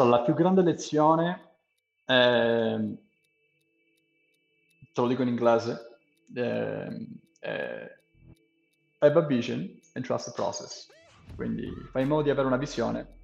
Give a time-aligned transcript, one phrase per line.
[0.00, 1.56] Allora, la più grande lezione,
[2.06, 2.96] ehm,
[4.94, 5.98] te lo dico in inglese,
[6.34, 7.06] ehm,
[7.38, 7.98] è
[9.00, 10.88] have a vision and trust the process.
[11.36, 13.18] Quindi fai in modo di avere una visione,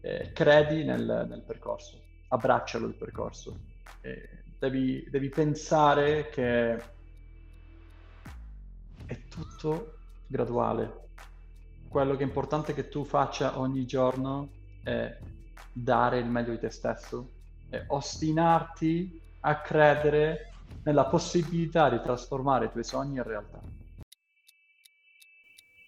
[0.00, 3.58] eh, credi nel, nel percorso, abbraccialo il percorso.
[4.00, 6.76] Eh, devi, devi pensare che
[9.04, 11.08] è tutto graduale.
[11.90, 14.48] Quello che è importante che tu faccia ogni giorno
[14.82, 15.14] è
[15.72, 17.30] dare il meglio di te stesso
[17.70, 20.52] e ostinarti a credere
[20.84, 23.60] nella possibilità di trasformare i tuoi sogni in realtà.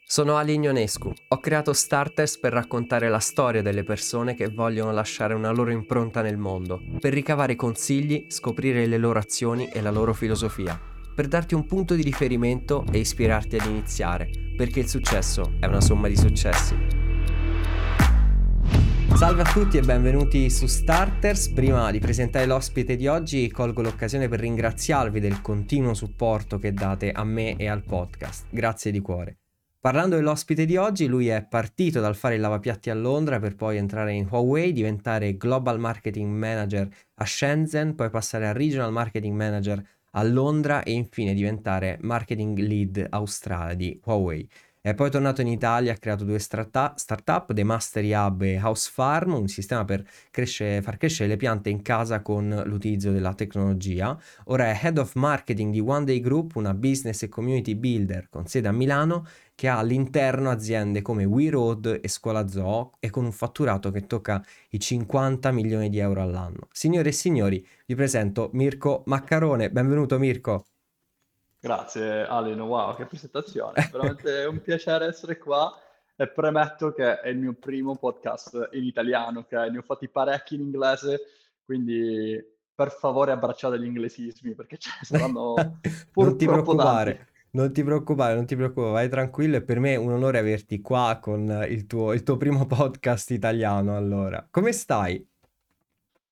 [0.05, 1.10] Sono Ali Ionescu.
[1.29, 6.21] Ho creato Starters per raccontare la storia delle persone che vogliono lasciare una loro impronta
[6.21, 10.79] nel mondo, per ricavare consigli, scoprire le loro azioni e la loro filosofia,
[11.15, 15.80] per darti un punto di riferimento e ispirarti ad iniziare, perché il successo è una
[15.80, 17.12] somma di successi.
[19.15, 21.51] Salve a tutti e benvenuti su Starters.
[21.51, 27.13] Prima di presentare l'ospite di oggi, colgo l'occasione per ringraziarvi del continuo supporto che date
[27.13, 28.46] a me e al podcast.
[28.51, 29.37] Grazie di cuore.
[29.79, 33.77] Parlando dell'ospite di oggi, lui è partito dal fare il lavapiatti a Londra per poi
[33.77, 39.85] entrare in Huawei, diventare Global Marketing Manager a Shenzhen, poi passare a Regional Marketing Manager
[40.13, 44.49] a Londra e infine diventare Marketing Lead Australia di Huawei.
[44.85, 49.33] È poi tornato in Italia, ha creato due start-up, The Mastery Hub e House Farm,
[49.35, 54.21] un sistema per crescere, far crescere le piante in casa con l'utilizzo della tecnologia.
[54.47, 58.49] Ora è Head of Marketing di One Day Group, una business e community builder con
[58.49, 59.24] sede a Milano
[59.55, 64.09] che ha all'interno aziende come We Road e Scuola Zoo e con un fatturato che
[64.09, 66.67] tocca i 50 milioni di euro all'anno.
[66.72, 69.71] Signore e signori, vi presento Mirko Maccarone.
[69.71, 70.65] Benvenuto Mirko.
[71.65, 75.72] Grazie Alino, wow, che presentazione, veramente un piacere essere qua
[76.16, 79.53] e premetto che è il mio primo podcast in italiano, ok?
[79.71, 81.21] Ne ho fatti parecchi in inglese,
[81.65, 82.37] quindi
[82.75, 85.55] per favore abbracciate gli inglesismi perché ce ne saranno
[86.10, 87.15] purtroppo Non ti preoccupare.
[87.15, 87.31] tanti.
[87.53, 90.81] Non ti preoccupare, non ti preoccupare, vai tranquillo e per me è un onore averti
[90.81, 94.44] qua con il tuo, il tuo primo podcast italiano allora.
[94.50, 95.25] Come stai?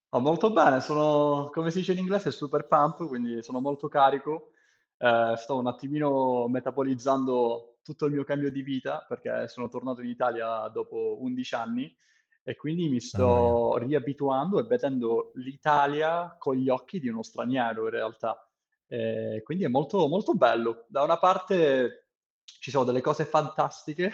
[0.08, 4.50] Oh, molto bene, sono, come si dice in inglese, super pump, quindi sono molto carico
[5.00, 10.08] eh, sto un attimino metabolizzando tutto il mio cambio di vita perché sono tornato in
[10.08, 11.96] Italia dopo 11 anni
[12.42, 17.90] e quindi mi sto riabituando e vedendo l'Italia con gli occhi di uno straniero in
[17.90, 18.46] realtà.
[18.86, 20.84] Eh, quindi è molto, molto bello.
[20.88, 22.08] Da una parte
[22.44, 24.12] ci sono delle cose fantastiche,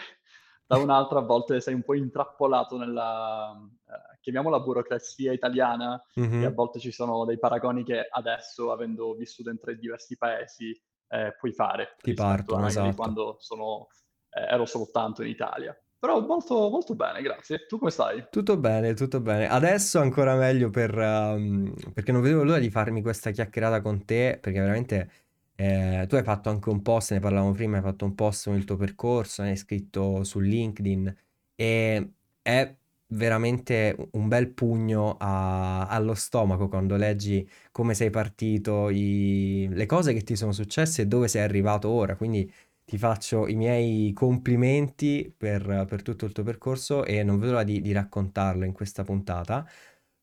[0.67, 3.57] da un'altra a volte sei un po' intrappolato nella,
[3.89, 6.43] eh, chiamiamola burocrazia italiana, mm-hmm.
[6.43, 10.71] e a volte ci sono dei paragoni che adesso, avendo vissuto in tre diversi paesi,
[11.09, 11.95] eh, puoi fare.
[12.03, 12.95] Ti partono, esatto.
[12.97, 13.89] quando sono,
[14.31, 15.79] eh, ero soltanto in Italia.
[15.99, 17.67] Però molto, molto bene, grazie.
[17.67, 18.27] Tu come stai?
[18.31, 19.49] Tutto bene, tutto bene.
[19.49, 24.39] Adesso ancora meglio per, um, perché non vedevo l'ora di farmi questa chiacchierata con te,
[24.41, 25.11] perché veramente
[25.57, 28.57] eh, tu hai fatto anche un post, ne parlavamo prima, hai fatto un post con
[28.57, 31.15] il tuo percorso, hai scritto su LinkedIn
[31.55, 32.11] e
[32.43, 32.77] è
[33.09, 40.13] veramente un bel pugno a- allo stomaco quando leggi come sei partito, i- le cose
[40.13, 42.17] che ti sono successe e dove sei arrivato ora.
[42.17, 42.51] Quindi
[42.85, 47.65] ti faccio i miei complimenti per, per tutto il tuo percorso e non vedo l'ora
[47.65, 49.67] di, di raccontarlo in questa puntata.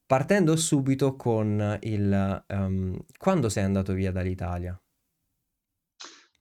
[0.05, 4.77] Partendo subito con il um, quando sei andato via dall'Italia?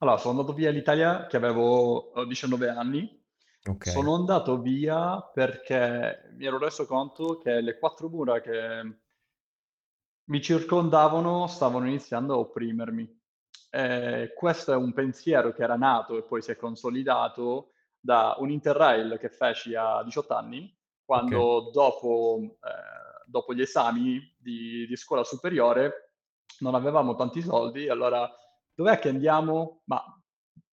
[0.03, 3.25] Allora, sono andato via dall'Italia che avevo 19 eh, anni.
[3.69, 3.87] Ok.
[3.87, 8.97] Sono andato via perché mi ero reso conto che le quattro mura che
[10.25, 13.21] mi circondavano stavano iniziando a opprimermi.
[13.69, 18.51] E questo è un pensiero che era nato e poi si è consolidato da un
[18.51, 21.71] interrail che feci a 18 anni, quando okay.
[21.71, 26.15] dopo, eh, dopo, gli esami di, di scuola superiore
[26.59, 28.29] non avevamo tanti soldi, allora
[28.73, 29.81] dov'è che andiamo?
[29.85, 30.01] Ma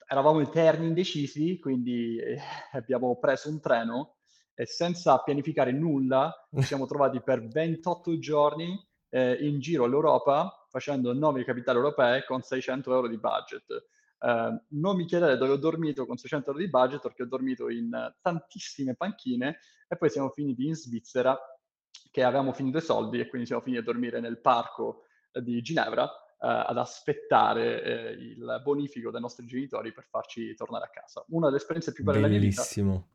[0.06, 2.38] eravamo eterni indecisi, quindi eh,
[2.72, 4.16] abbiamo preso un treno
[4.54, 8.76] e senza pianificare nulla ci siamo trovati per 28 giorni
[9.08, 13.64] eh, in giro all'Europa facendo nove capitali europee con 600 euro di budget.
[14.18, 17.70] Eh, non mi chiedete dove ho dormito con 600 euro di budget perché ho dormito
[17.70, 19.58] in tantissime panchine
[19.88, 21.38] e poi siamo finiti in Svizzera
[22.10, 26.10] che avevamo finito i soldi e quindi siamo finiti a dormire nel parco di Ginevra
[26.46, 31.24] ad aspettare eh, il bonifico dei nostri genitori per farci tornare a casa.
[31.28, 32.46] Una delle esperienze più belle Bellissimo.
[32.82, 33.08] della mia vita.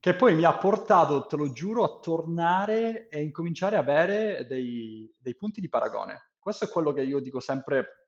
[0.00, 5.12] Che poi mi ha portato, te lo giuro, a tornare e incominciare a avere dei,
[5.18, 6.32] dei punti di paragone.
[6.38, 8.06] Questo è quello che io dico sempre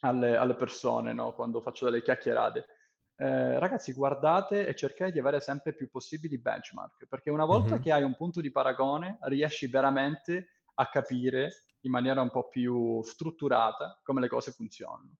[0.00, 1.32] alle, alle persone, no?
[1.32, 2.66] quando faccio delle chiacchierate.
[3.20, 7.82] eh, ragazzi, guardate e cercate di avere sempre più possibili benchmark, perché una volta Mhm.
[7.82, 13.02] che hai un punto di paragone, riesci veramente a capire in maniera un po' più
[13.02, 15.16] strutturata come le cose funzionano.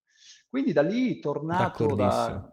[0.49, 2.53] Quindi da lì, tornato da,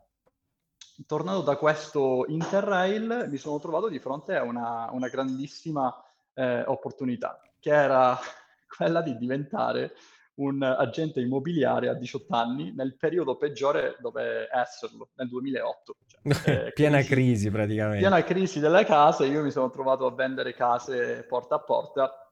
[1.05, 5.93] tornato da questo Interrail, mi sono trovato di fronte a una, una grandissima
[6.33, 8.17] eh, opportunità, che era
[8.77, 9.93] quella di diventare
[10.37, 15.95] un agente immobiliare a 18 anni nel periodo peggiore dove esserlo, nel 2008.
[16.05, 17.99] Cioè, eh, Piena crisi, crisi praticamente.
[17.99, 22.26] piena crisi delle case, io mi sono trovato a vendere case porta a porta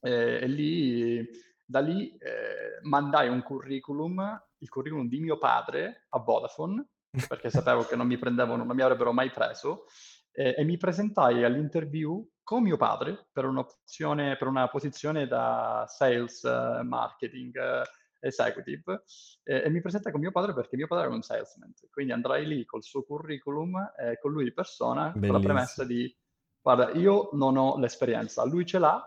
[0.00, 1.26] e lì,
[1.64, 6.86] da lì eh, mandai un curriculum, il curriculum di mio padre a Vodafone,
[7.26, 9.86] perché sapevo che non mi prendevano, non mi avrebbero mai preso,
[10.32, 16.42] eh, e mi presentai all'interview con mio padre per un'opzione, per una posizione da sales
[16.42, 17.82] uh, marketing uh,
[18.20, 19.04] executive
[19.44, 22.46] eh, e mi presentai con mio padre perché mio padre era un salesman, quindi andrai
[22.46, 25.32] lì col suo curriculum e eh, con lui di persona Bellissimo.
[25.32, 26.16] con la premessa di
[26.60, 29.04] guarda io non ho l'esperienza, lui ce l'ha,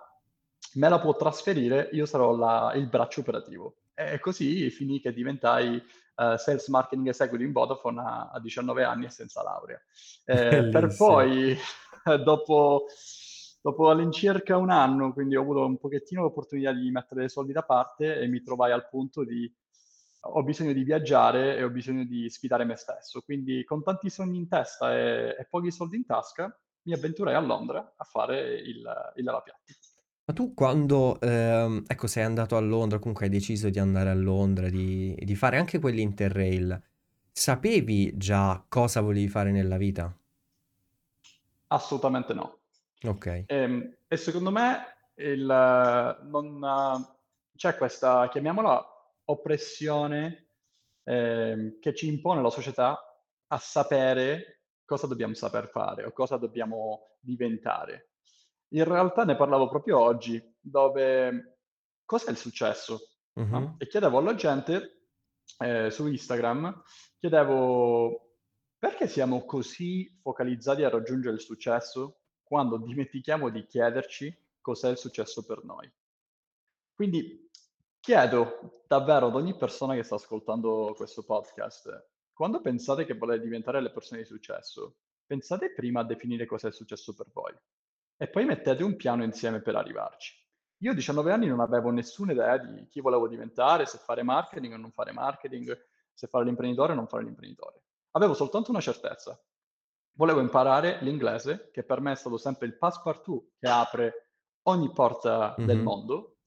[0.76, 3.76] me la può trasferire, io sarò la, il braccio operativo.
[3.94, 9.06] E così finì che diventai uh, Sales Marketing Executive in Vodafone a, a 19 anni
[9.06, 9.80] e senza laurea.
[10.26, 11.56] Eh, per poi,
[12.24, 12.86] dopo,
[13.62, 17.64] dopo all'incirca un anno, quindi ho avuto un pochettino l'opportunità di mettere dei soldi da
[17.64, 19.54] parte e mi trovai al punto di
[20.24, 23.22] ho bisogno di viaggiare e ho bisogno di sfidare me stesso.
[23.22, 27.40] Quindi con tanti sogni in testa e, e pochi soldi in tasca, mi avventurai a
[27.40, 29.76] Londra a fare il, il lavapiatti.
[30.32, 34.14] Ma tu quando, ehm, ecco, sei andato a Londra, comunque hai deciso di andare a
[34.14, 36.82] Londra, di, di fare anche quell'Interrail,
[37.30, 40.18] sapevi già cosa volevi fare nella vita?
[41.68, 42.60] Assolutamente no.
[43.04, 43.26] Ok.
[43.26, 45.46] E, ehm, e secondo me il,
[46.24, 47.06] non,
[47.58, 48.86] c'è questa, chiamiamola,
[49.26, 50.48] oppressione
[51.04, 52.98] eh, che ci impone la società
[53.48, 58.11] a sapere cosa dobbiamo saper fare o cosa dobbiamo diventare.
[58.74, 61.58] In realtà ne parlavo proprio oggi, dove
[62.06, 63.00] cos'è il successo?
[63.34, 63.50] Mhm.
[63.50, 63.76] no?
[63.78, 65.08] E chiedevo alla gente
[65.60, 66.84] eh, su Instagram,
[67.20, 68.32] chiedevo
[68.78, 75.46] perché siamo così focalizzati a raggiungere il successo quando dimentichiamo di chiederci cos'è il successo
[75.46, 75.92] per noi.
[76.94, 77.50] Quindi
[78.00, 83.82] chiedo davvero ad ogni persona che sta ascoltando questo podcast, quando pensate che volete diventare
[83.82, 84.96] le persone di successo,
[85.26, 87.54] pensate prima a definire cos'è il successo per voi
[88.22, 90.32] e poi mettete un piano insieme per arrivarci.
[90.84, 94.76] Io a 19 anni non avevo nessuna idea di chi volevo diventare, se fare marketing
[94.76, 95.76] o non fare marketing,
[96.14, 97.82] se fare l'imprenditore o non fare l'imprenditore.
[98.12, 99.44] Avevo soltanto una certezza.
[100.12, 104.34] Volevo imparare l'inglese, che per me è stato sempre il passepartout che apre
[104.68, 105.68] ogni porta mm-hmm.
[105.68, 106.38] del mondo,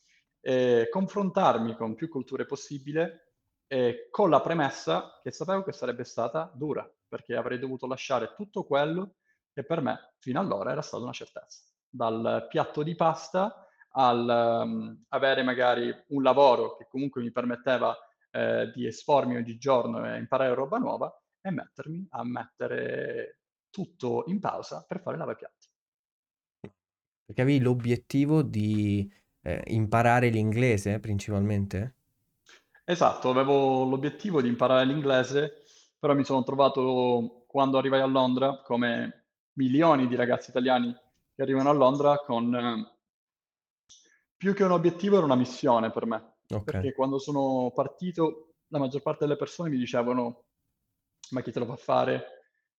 [0.40, 3.32] e confrontarmi con più culture possibile,
[3.66, 8.62] e con la premessa che sapevo che sarebbe stata dura, perché avrei dovuto lasciare tutto
[8.62, 9.16] quello
[9.54, 11.62] che per me fino allora era stata una certezza.
[11.88, 13.66] Dal piatto di pasta
[13.96, 17.96] al um, avere magari un lavoro che comunque mi permetteva
[18.32, 23.38] eh, di espormi ogni giorno e imparare roba nuova e mettermi a mettere
[23.70, 25.68] tutto in pausa per fare lavapiatti.
[27.26, 29.08] Perché avevi l'obiettivo di
[29.42, 31.94] eh, imparare l'inglese principalmente?
[32.84, 35.62] Esatto, avevo l'obiettivo di imparare l'inglese,
[35.98, 39.23] però mi sono trovato quando arrivai a Londra come
[39.54, 40.94] milioni di ragazzi italiani
[41.34, 42.94] che arrivano a Londra con eh,
[44.36, 46.34] più che un obiettivo era una missione per me.
[46.46, 46.62] Okay.
[46.62, 50.44] Perché quando sono partito la maggior parte delle persone mi dicevano
[51.30, 52.26] ma chi te lo fa fare?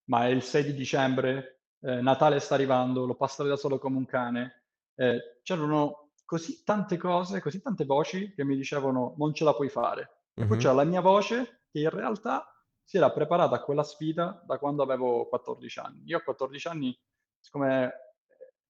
[0.06, 3.98] Ma è il 6 di dicembre, eh, Natale sta arrivando, lo passerei da solo come
[3.98, 4.64] un cane.
[4.96, 9.70] Eh, c'erano così tante cose, così tante voci che mi dicevano non ce la puoi
[9.70, 10.02] fare.
[10.40, 10.46] Mm-hmm.
[10.46, 10.62] E poi mhm.
[10.62, 12.48] c'era la mia voce che in realtà
[12.86, 16.04] si era preparata a quella sfida da quando avevo 14 anni.
[16.06, 16.98] Io a 14 anni,
[17.40, 17.94] siccome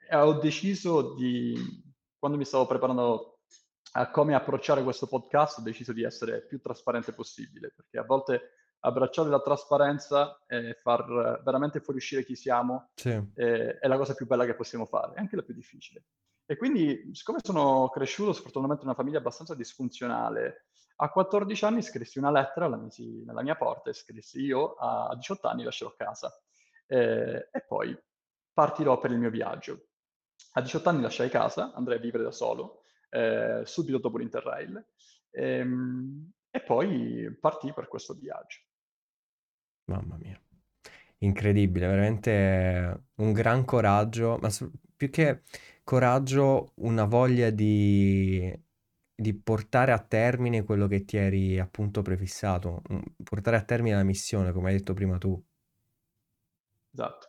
[0.10, 1.54] eh, ho deciso di,
[2.18, 3.40] quando mi stavo preparando
[3.98, 8.52] a come approcciare questo podcast, ho deciso di essere più trasparente possibile, perché a volte
[8.80, 13.10] abbracciare la trasparenza e far veramente fuoriuscire chi siamo sì.
[13.10, 16.04] è, è la cosa più bella che possiamo fare, è anche la più difficile.
[16.46, 20.68] E quindi, siccome sono cresciuto sfortunatamente in una famiglia abbastanza disfunzionale,
[20.98, 25.14] a 14 anni scrissi una lettera, la misi nella mia porta e scrissi io a
[25.16, 26.32] 18 anni lascerò casa
[26.88, 27.98] eh, e poi
[28.54, 29.88] partirò per il mio viaggio.
[30.54, 34.86] A 18 anni lasciai casa, andrei a vivere da solo, eh, subito dopo l'Interrail,
[35.32, 38.60] ehm, e poi partì per questo viaggio.
[39.86, 40.40] Mamma mia,
[41.18, 44.50] incredibile, veramente un gran coraggio, ma
[44.96, 45.44] più che
[45.84, 48.64] coraggio, una voglia di
[49.16, 54.04] di portare a termine quello che ti eri appunto prefissato, mm, portare a termine la
[54.04, 55.42] missione, come hai detto prima tu.
[56.94, 57.28] Esatto.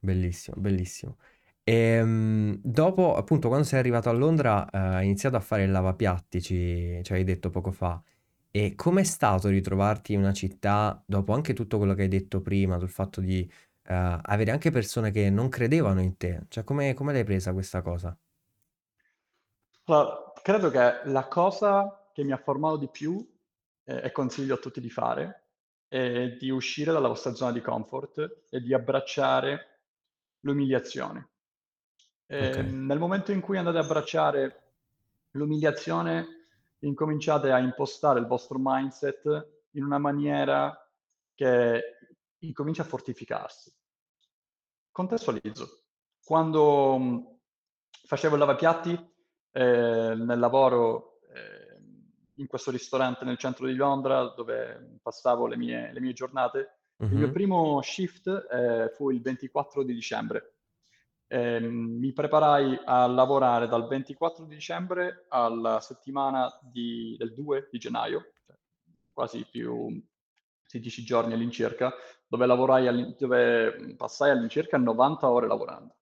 [0.00, 1.16] Bellissimo, bellissimo.
[1.62, 5.70] E, ehm, dopo, appunto, quando sei arrivato a Londra, eh, hai iniziato a fare il
[5.70, 8.02] lavapiatti, ci, ci hai detto poco fa.
[8.50, 12.78] E com'è stato ritrovarti in una città, dopo anche tutto quello che hai detto prima,
[12.78, 13.40] sul fatto di
[13.84, 16.44] eh, avere anche persone che non credevano in te?
[16.48, 18.16] Cioè, come, come l'hai presa questa cosa?
[19.84, 23.26] Allora, credo che la cosa che mi ha formato di più,
[23.84, 25.44] eh, e consiglio a tutti di fare,
[25.88, 29.80] è di uscire dalla vostra zona di comfort e di abbracciare
[30.40, 31.28] l'umiliazione.
[32.38, 34.74] Ok, Ehm, nel momento in cui andate a abbracciare
[35.32, 36.26] l'umiliazione,
[36.80, 40.76] incominciate a impostare il vostro mindset in una maniera
[41.34, 41.82] che
[42.38, 43.72] incomincia a fortificarsi.
[44.92, 45.82] Contestualizzo.
[46.24, 47.38] Quando mh,
[48.04, 49.09] facevo il lavapiatti
[49.52, 51.78] eh, nel lavoro eh,
[52.36, 56.58] in questo ristorante nel centro di Londra dove passavo le mie, le mie giornate,
[57.08, 60.54] il mio Mhm, primo shift eh, fu il 24 di dicembre.
[61.28, 67.78] Ehm, mi preparai a lavorare dal 24 di dicembre alla settimana di- del 2 di
[67.78, 68.56] gennaio, cioè
[69.12, 70.02] quasi più
[70.64, 71.92] 16 giorni all'incirca,
[72.26, 75.96] dove, lavorai all'in- dove passai all'incirca 90 ore lavorando.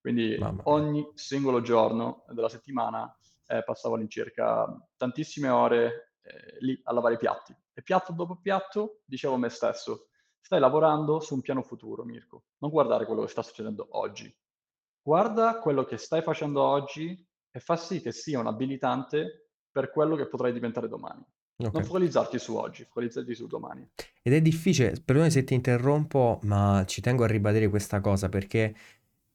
[0.00, 3.14] Quindi Mamma ogni singolo giorno della settimana
[3.46, 4.66] eh, passavo all'incirca
[4.96, 7.54] tantissime ore eh, lì a lavare i piatti.
[7.72, 10.08] E piatto dopo piatto dicevo a me stesso,
[10.40, 12.44] stai lavorando su un piano futuro, Mirko.
[12.58, 14.34] Non guardare quello che sta succedendo oggi.
[15.02, 20.16] Guarda quello che stai facendo oggi e fa sì che sia un abilitante per quello
[20.16, 21.24] che potrai diventare domani.
[21.56, 21.74] Ok.
[21.74, 23.86] Non focalizzarti su oggi, focalizzarti su domani.
[24.22, 28.74] Ed è difficile, perdonami se ti interrompo, ma ci tengo a ribadire questa cosa perché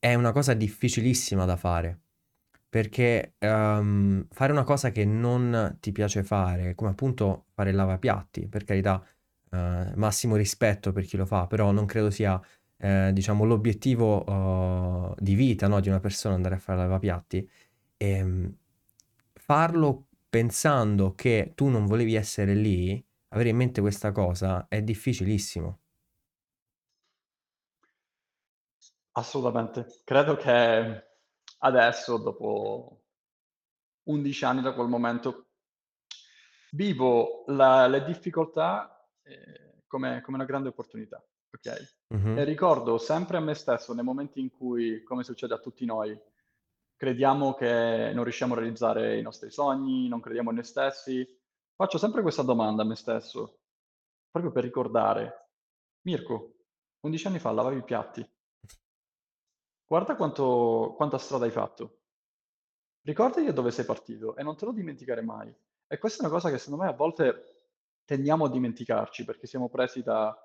[0.05, 2.01] è una cosa difficilissima da fare.
[2.69, 8.47] Perché ehm, fare una cosa che non ti piace fare, come appunto fare il lavapiatti,
[8.47, 9.03] per carità,
[9.51, 12.39] eh, massimo rispetto per chi lo fa, però non credo sia,
[12.77, 17.49] eh, diciamo, l'obiettivo eh, di vita, no, di una persona andare a fare il lavapiatti.
[17.97, 18.51] E
[19.33, 25.79] farlo pensando che tu non volevi essere lì, avere in mente questa cosa è difficilissimo.
[29.17, 30.01] Assolutamente.
[30.03, 31.03] Credo che
[31.59, 33.03] adesso, dopo
[34.07, 35.47] 11 anni da quel momento,
[36.71, 41.87] vivo la le difficoltà, ehm, come come una grande opportunità, okay,
[42.33, 45.85] e Mhm, ricordo sempre a me stesso nei momenti in cui, come succede a tutti
[45.85, 46.17] noi,
[46.95, 51.25] crediamo che non riusciamo a realizzare i nostri sogni, non crediamo in noi stessi,
[51.75, 53.59] faccio sempre questa domanda a me stesso,
[54.29, 55.49] proprio per ricordare:
[56.01, 56.55] "Mirko,
[57.01, 58.27] 11 anni fa lavavi i piatti,
[59.85, 61.99] guarda quanto quanta strada hai fatto.
[63.01, 65.53] Ricordati da dove sei partito e non te lo dimenticare mai.
[65.87, 67.55] E questa è una cosa che secondo me a volte
[68.03, 70.35] tendiamo a dimenticarci perché siamo presi da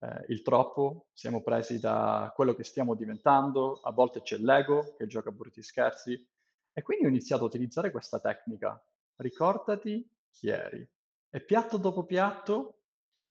[0.00, 5.06] eh, il troppo, siamo presi da quello che stiamo diventando, a volte c'è l'ego che
[5.06, 6.28] gioca brutti scherzi
[6.72, 8.82] e quindi ho iniziato a utilizzare questa tecnica.
[9.16, 10.88] Ricordati chi eri.
[11.28, 12.78] E piatto dopo piatto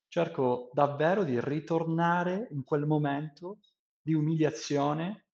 [0.08, 3.60] cerco davvero di ritornare in quel momento
[4.02, 5.26] di umiliazione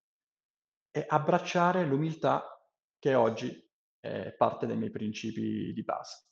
[0.96, 2.58] e abbracciare l'umiltà
[2.98, 3.62] che oggi
[4.00, 6.28] è parte dei miei principi di base.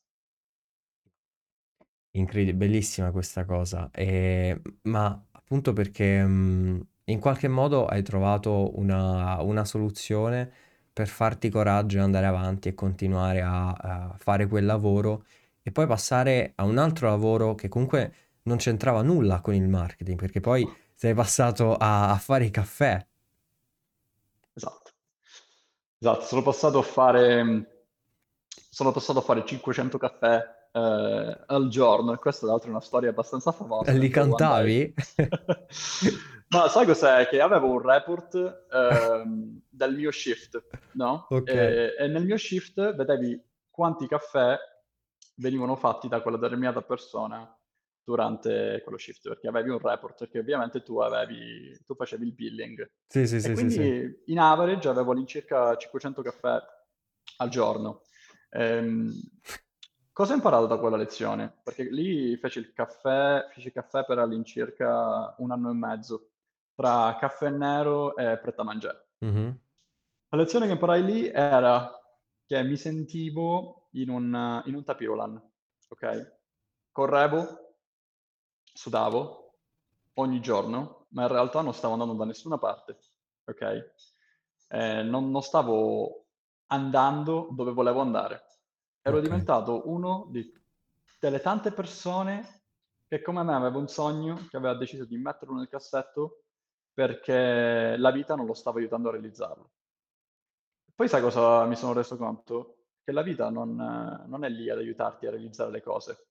[2.15, 9.41] Incredi bellissima questa cosa, ehm, ma appunto perché, mhmm, in qualche modo hai trovato una
[9.41, 10.51] una soluzione
[10.93, 15.25] per farti coraggio e andare avanti e continuare a a fare quel lavoro
[15.63, 20.17] e poi passare a un altro lavoro che comunque non c'entrava nulla con il marketing,
[20.20, 23.03] perché poi sei passato a a fare i caffè.
[24.53, 24.91] Esatto.
[26.00, 27.67] Esatto, sono passato a fare
[28.74, 32.81] sono passato a fare 500 caffè, ehm, al giorno e questa tra l'altro è una
[32.81, 34.93] storia abbastanza famosa Li cantavi?
[36.50, 37.27] ma sai cos'è?
[37.27, 41.55] Che avevo un report, ehm, del mio shift, no, Okay.
[41.55, 44.57] ehm, e nel mio shift vedevi quanti caffè
[45.36, 47.55] venivano fatti da quella determinata persona
[48.03, 52.91] durante quello shift, perché avevi un report, perché ovviamente tu avevi tu facevi il billing.
[53.07, 53.77] Sì, sì, E sì, sì, sì.
[53.77, 56.60] quindi in average avevo all'incirca 500 caffè
[57.38, 58.01] al giorno.
[58.51, 59.12] Ehm,
[60.12, 61.53] cosa ho imparato da quella lezione?
[61.63, 66.29] Perché lì feci il caffè feci caffè per all'incirca 1 anno e mezzo,
[66.75, 69.07] tra caffè nero e pret à manger.
[69.19, 69.60] Mh-mh.
[70.29, 71.91] La lezione che imparai lì era
[72.45, 75.41] che mi sentivo in un in un tapirulan,
[75.89, 76.25] okay?
[76.91, 77.73] Correvo,
[78.74, 79.60] sudavo
[80.15, 82.98] ogni giorno, ma in realtà non stavo andando da nessuna parte,
[83.46, 83.82] okay?
[84.70, 86.25] Ehm, non non stavo
[86.68, 88.44] andando dove volevo andare.
[89.01, 89.30] Ero okay.
[89.30, 90.51] diventato uno di,
[91.20, 92.62] delle tante persone
[93.08, 96.46] che come me aveva un sogno, che aveva deciso di metterlo nel cassetto
[96.94, 99.72] perché la vita non lo stava aiutando a realizzarlo.
[100.96, 102.77] Poi sai cosa mi sono reso conto?
[103.03, 106.27] Che la vita non, non è lì ad aiutarti a realizzare le cose.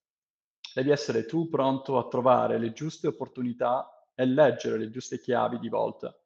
[0.75, 5.69] Devi essere tu pronto a trovare le giuste opportunità e leggere le giuste chiavi di
[5.69, 6.17] volta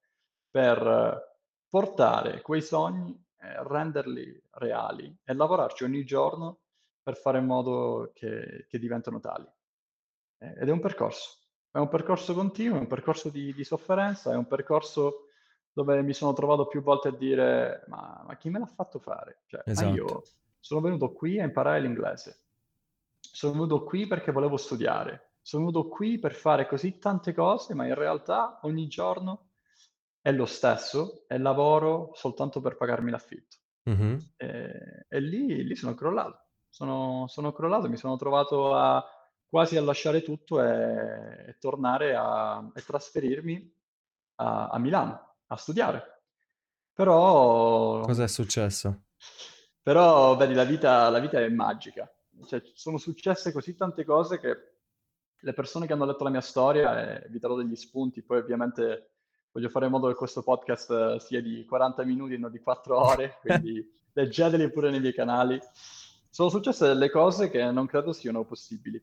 [0.51, 1.39] per
[1.69, 6.61] portare quei sogni e renderli reali e lavorarci ogni giorno
[7.03, 9.47] per fare in modo che, che diventano tali.
[10.39, 11.39] Ed è un percorso,
[11.71, 15.29] è un percorso continuo, è un percorso di, di sofferenza, è un percorso
[15.73, 19.43] dove mi sono trovato più volte a dire ma, ma chi me l'ha fatto fare?
[19.47, 19.95] Cioè, esatto.
[19.95, 20.23] io
[20.59, 22.46] sono venuto qui a imparare l'inglese,
[23.37, 27.87] sono venuto qui perché volevo studiare, sono venuto qui per fare così tante cose, ma
[27.87, 29.51] in realtà ogni giorno
[30.23, 33.59] è lo stesso e lavoro soltanto per pagarmi l'affitto.
[33.91, 34.19] Mm-hmm.
[34.37, 39.05] E, e lì, lì, sono crollato, sono, sono crollato, mi sono trovato a,
[39.47, 43.75] quasi a lasciare tutto e, e tornare a e trasferirmi
[44.37, 46.23] a, a Milano a studiare.
[46.95, 48.01] Però...
[48.01, 49.03] Cosa è successo?
[49.83, 52.11] Però, vedi, la vita, la vita è magica.
[52.45, 54.75] Cioè, sono successe così tante cose che
[55.39, 59.11] le persone che hanno letto la mia storia, e vi darò degli spunti, poi ovviamente
[59.53, 62.61] voglio fare in modo che questo podcast eh, sia di 40 minuti e non di
[62.61, 65.59] 4 ore, quindi leggeteli pure nei miei canali.
[66.29, 69.03] Sono successe delle cose che non credo siano possibili.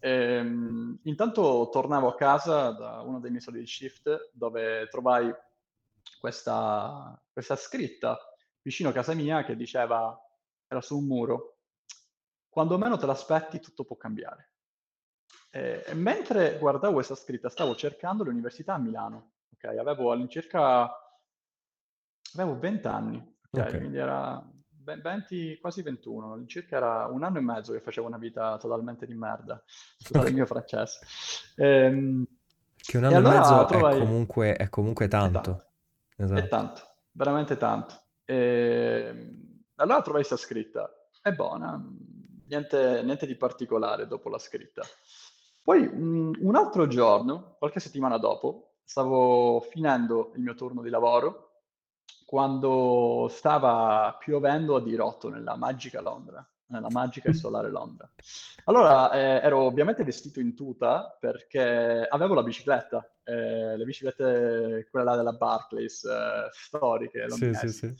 [0.00, 5.34] Ehm, intanto tornavo a casa da uno dei miei soliti shift dove trovai
[6.20, 8.16] questa, questa scritta
[8.62, 10.16] vicino a casa mia che diceva,
[10.68, 11.57] era su un muro,
[12.58, 14.50] quando meno te l'aspetti tutto può cambiare.
[15.48, 19.78] E, e mentre guardavo questa scritta stavo cercando l'università a Milano, ok?
[19.78, 20.90] Avevo all'incirca,
[22.34, 23.16] avevo 20 anni,
[23.50, 23.60] ok?
[23.64, 23.78] okay.
[23.78, 24.44] Quindi era
[24.82, 29.14] 20, quasi 21, all'incirca era un anno e mezzo che facevo una vita totalmente di
[29.14, 29.62] merda,
[29.98, 30.98] scusate il mio francese.
[31.54, 32.26] Ehm,
[32.74, 33.94] che un anno e, allora e mezzo trovai...
[33.94, 35.38] è, comunque, è comunque tanto.
[35.38, 35.66] È tanto.
[36.16, 36.40] Esatto.
[36.40, 38.02] È tanto, veramente tanto.
[38.24, 40.90] E, ehm, allora trovai questa scritta,
[41.22, 41.80] è buona,
[42.48, 44.82] niente, niente, di particolare dopo la scritta.
[45.62, 51.46] Poi mh, un altro giorno, qualche settimana dopo, stavo finendo il mio turno di lavoro
[52.24, 58.10] quando stava piovendo a dirotto nella magica Londra nella magica e solare Londra.
[58.64, 65.10] Allora, eh, ero ovviamente vestito in tuta perché avevo la bicicletta, eh, le biciclette, quella
[65.10, 67.28] là della Barclays, eh, storiche.
[67.30, 67.94] Sì, sì, sì.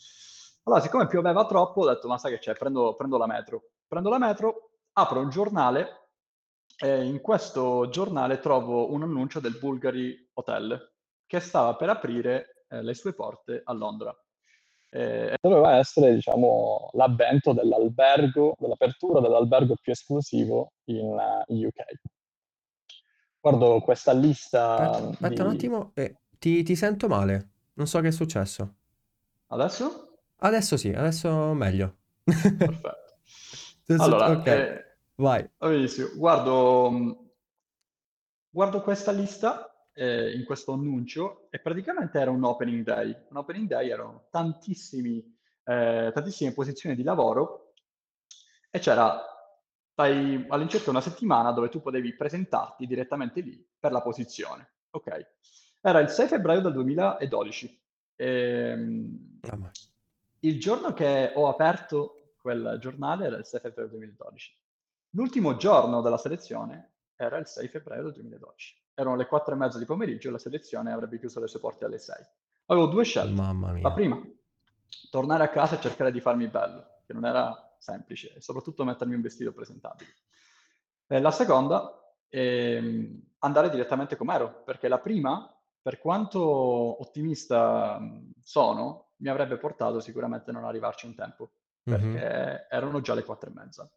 [0.65, 3.71] Allora, siccome pioveva troppo, ho detto, ma sai che c'è, prendo, prendo la metro.
[3.89, 6.11] Prendo la metro, apro un giornale
[6.77, 10.93] e in questo giornale trovo un annuncio del Bulgari Hotel
[11.27, 14.17] che stava per aprire eh, le sue porte a Londra
[14.91, 21.85] eh, doveva essere diciamo, l'avvento dell'albergo, dell'apertura dell'albergo più esclusivo in, uh, in UK.
[23.41, 24.77] Guardo questa lista.
[24.77, 28.75] Aspetta, aspetta un attimo, eh, ti, ti, sento male, non so che è successo.
[29.49, 30.19] Adesso?
[30.37, 31.97] Adesso sì, adesso meglio.
[32.25, 33.08] Perfetto.
[33.97, 35.49] Allora, ok, eh, vai.
[35.57, 36.11] Benissimo.
[36.17, 37.33] Guardo,
[38.51, 43.17] guardo questa lista eh, in questo annuncio e praticamente era un opening day.
[43.31, 45.19] Un opening day erano tantissimi,
[45.65, 47.73] eh, tantissime posizioni di lavoro
[48.71, 49.23] e c'era
[49.95, 54.75] dai, all'incirca una settimana dove tu potevi presentarti direttamente lì per la posizione.
[54.91, 55.27] Ok.
[55.81, 57.83] Era il 6 febbraio del 2012.
[58.15, 59.41] E, ehm,
[60.41, 64.59] il giorno che ho aperto quel giornale era il 6 febbraio 2012.
[65.11, 69.79] L'ultimo giorno della selezione era il 6 febbraio del 2012 erano le quattro e mezza
[69.79, 72.17] di pomeriggio e la selezione avrebbe chiuso le sue porte alle 6.
[72.67, 73.33] Avevo due scelte.
[73.81, 74.21] La prima,
[75.09, 79.15] tornare a casa e cercare di farmi bello, che non era semplice, e soprattutto mettermi
[79.15, 80.11] un vestito presentabile.
[81.07, 85.49] E la seconda, ehm, andare direttamente com'ero, perché la prima,
[85.81, 86.41] per quanto
[87.01, 88.01] ottimista
[88.43, 91.53] sono, mi avrebbe portato sicuramente a non arrivarci in tempo,
[91.89, 92.57] perché mm-hmm.
[92.71, 93.91] erano già le quattro e mezza.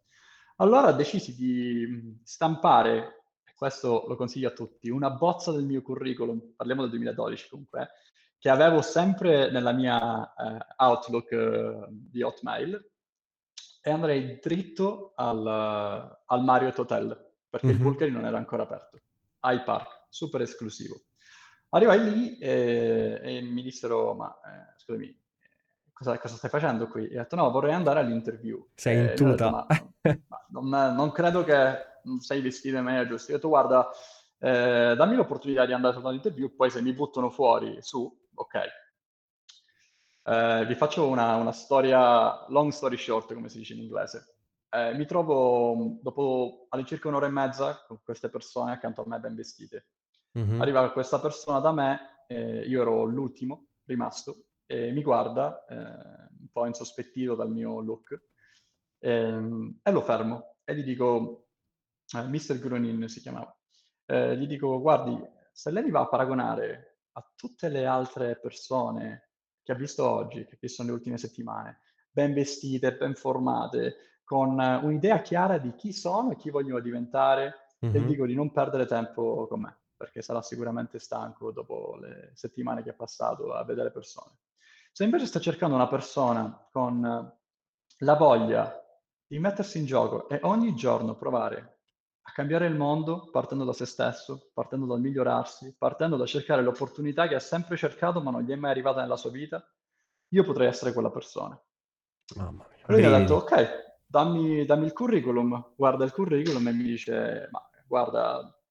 [0.57, 3.21] Allora decisi di stampare
[3.61, 7.89] questo lo consiglio a tutti, una bozza del mio curriculum, parliamo del 2012 comunque,
[8.39, 12.91] che avevo sempre nella mia eh, Outlook eh, di Hotmail
[13.83, 17.75] e andrei dritto al, al Marriott Hotel, perché mm-hmm.
[17.75, 18.99] il Bulgari non era ancora aperto.
[19.43, 20.99] High Park, super esclusivo.
[21.69, 25.20] Arrivai lì e, e mi dissero, ma eh, scusami,
[26.01, 27.07] cosa, cosa, stai facendo qui?
[27.07, 28.69] E ho detto, no, vorrei andare all'interview.
[28.73, 29.29] Sei in tuta.
[29.31, 29.67] Detto, ma,
[30.29, 31.77] ma non, non, credo che
[32.19, 33.31] sei vestito in maniera giusta.
[33.31, 33.89] Ho detto, guarda,
[34.39, 38.61] eh, dammi l'opportunità di andare all'interview, poi se mi buttano fuori su, ok.
[40.23, 44.35] Eh, vi faccio una, una, storia, long story short, come si dice in inglese.
[44.69, 49.35] eh, mi trovo dopo all'incirca un'ora e mezza con queste persone accanto a me ben
[49.35, 49.87] vestite.
[50.33, 50.61] Mhm.
[50.61, 56.47] Arriva questa persona da me, eh, io ero l'ultimo rimasto, e mi guarda eh, un
[56.51, 58.21] po' insospettito dal mio look
[58.99, 61.47] ehm, e lo fermo e gli dico,
[62.15, 62.59] eh, Mr.
[62.59, 63.55] Grunin si chiamava,
[64.05, 65.17] eh, gli dico, guardi,
[65.51, 69.29] se lei mi va a paragonare a tutte le altre persone
[69.63, 71.79] che ha visto oggi, che ha visto nelle ultime settimane,
[72.11, 77.99] ben vestite, ben formate, con un'idea chiara di chi sono e chi voglio diventare, le
[77.99, 78.07] Mhm.
[78.07, 82.91] dico di non perdere tempo con me, perché sarà sicuramente stanco dopo le settimane che
[82.91, 84.37] ha passato a vedere persone.
[84.93, 87.01] Se invece sta cercando una persona con
[87.97, 88.77] la voglia
[89.25, 91.79] di mettersi in gioco e ogni giorno provare
[92.23, 97.27] a cambiare il mondo partendo da se stesso, partendo dal migliorarsi, partendo da cercare l'opportunità
[97.27, 99.65] che ha sempre cercato ma non gli è mai arrivata nella sua vita,
[100.29, 101.59] io potrei essere quella persona.
[102.35, 106.73] Mamma mia, Lui mi ha detto, ok, dammi, dammi il curriculum, guarda il curriculum e
[106.73, 108.61] mi dice, ma guarda,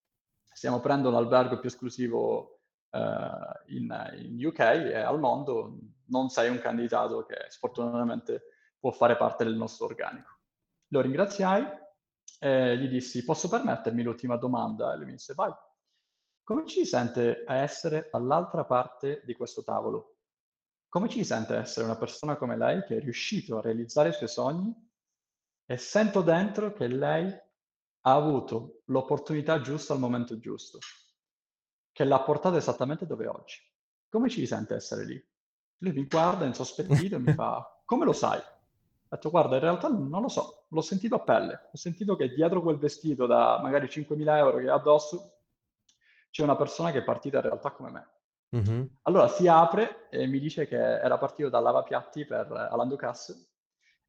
[0.43, 5.79] stiamo aprendo l'albergo più esclusivo eh, in, in UK e al mondo,
[6.11, 8.43] non sei un candidato che sfortunatamente
[8.79, 10.39] può fare parte del nostro organico.
[10.89, 11.67] Lo ringraziai
[12.39, 14.93] e gli dissi, posso permettermi l'ultima domanda?
[14.93, 15.53] E lui mi disse, vai.
[16.43, 20.17] Come ci sente a essere dall'altra parte di questo tavolo?
[20.89, 24.29] Come ci sente essere una persona come lei che è riuscito a realizzare i suoi
[24.29, 24.75] sogni
[25.65, 30.79] e sento dentro che lei ha avuto l'opportunità giusta al momento giusto,
[31.93, 33.61] che l'ha portata esattamente dove è oggi.
[34.09, 35.30] Come ci sente essere lì?
[35.83, 38.39] Lui mi guarda insospettito e mi fa, come lo sai?
[38.39, 42.29] Ho detto, guarda, in realtà non lo so, l'ho sentito a pelle, ho sentito che
[42.29, 45.39] dietro quel vestito da magari 5.000 euro che ha addosso
[46.31, 48.09] c'è una persona che è partita in realtà come me.
[48.51, 48.89] Mhm.
[49.03, 53.47] Allora si apre e mi dice che era partito dal lavapiatti per Alain Ducasse,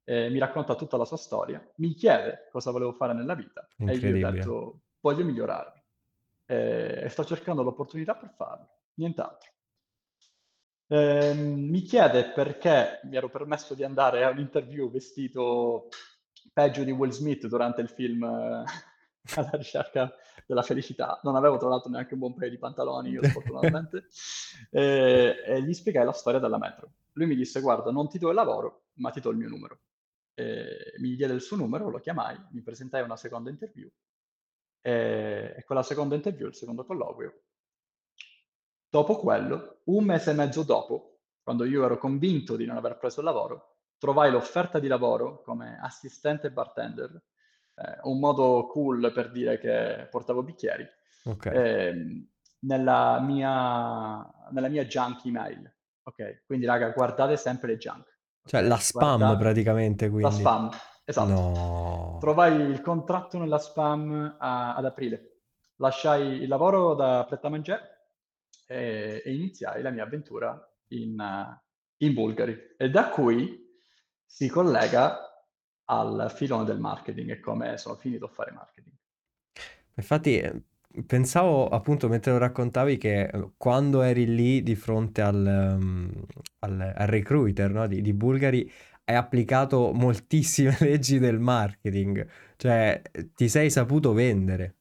[0.03, 3.95] e mi racconta tutta la sua storia, mi chiede cosa volevo fare nella vita e
[3.95, 5.81] io gli ho detto voglio migliorarmi
[6.45, 9.51] e sto cercando l'opportunità per farlo, nient'altro.
[10.93, 15.88] Ehm, mi chiede perché mi ero permesso di andare a un'interview vestito
[16.51, 18.63] peggio di Will Smith durante il film eh,
[19.36, 20.13] alla ricerca
[20.45, 21.17] della felicità.
[21.23, 24.08] Non avevo tra l'altro neanche un buon paio di pantaloni, io sfortunatamente.
[24.69, 26.91] E, e gli spiegai la storia della metro.
[27.13, 29.80] Lui mi disse, guarda, non ti do il lavoro, ma ti do il mio numero.
[30.34, 33.89] E mi diede il suo numero, lo chiamai, mi presentai a una seconda interview
[34.82, 37.43] e, e quella seconda interview, il secondo colloquio,
[38.91, 43.21] Dopo quello, un mese e mezzo dopo, quando io ero convinto di non aver preso
[43.21, 47.10] il lavoro, trovai l'offerta di lavoro come assistente bartender,
[47.75, 50.86] eh, un modo cool per dire che portavo bicchieri,
[51.23, 51.45] Ok.
[51.45, 52.27] ehm,
[52.63, 55.73] nella mia, nella mia junk email.
[56.04, 58.19] Ok, quindi raga, guardate sempre le junk.
[58.43, 60.34] Cioè la spam Guardate praticamente, la quindi.
[60.36, 60.69] spam,
[61.06, 61.30] esatto.
[61.32, 62.17] No.
[62.19, 65.43] Trovai il contratto nella spam a- ad aprile.
[65.77, 67.90] Lasciai il lavoro da Pret a Manger
[68.71, 70.57] e, e iniziai la mia avventura
[70.89, 71.57] in, uh,
[71.97, 72.57] in Bulgari.
[72.77, 73.69] E da qui
[74.25, 75.17] si collega
[75.86, 78.95] al filone del marketing e come sono finito a fare marketing.
[79.95, 80.63] Infatti eh,
[81.05, 86.25] pensavo appunto mentre lo raccontavi che eh, quando eri lì di fronte al, um,
[86.60, 88.71] al, al recruiter no, di, di Bulgari
[89.03, 93.01] hai applicato moltissime leggi del marketing, cioè
[93.36, 94.75] ti sei saputo vendere.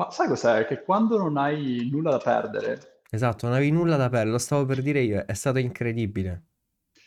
[0.00, 0.64] Ma sai cos'è?
[0.66, 4.64] Che quando non hai nulla da perdere, Esatto, non avevi nulla da perdere, lo stavo
[4.64, 6.44] per dire io, è stato incredibile.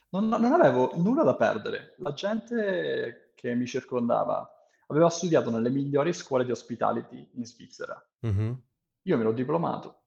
[0.10, 1.96] non, non avevo nulla da perdere.
[1.98, 4.48] La gente che mi circondava
[4.88, 8.00] aveva studiato nelle migliori scuole di hospitality in Svizzera.
[8.20, 8.62] Mhm.
[9.04, 10.04] Io mi ero diplomato,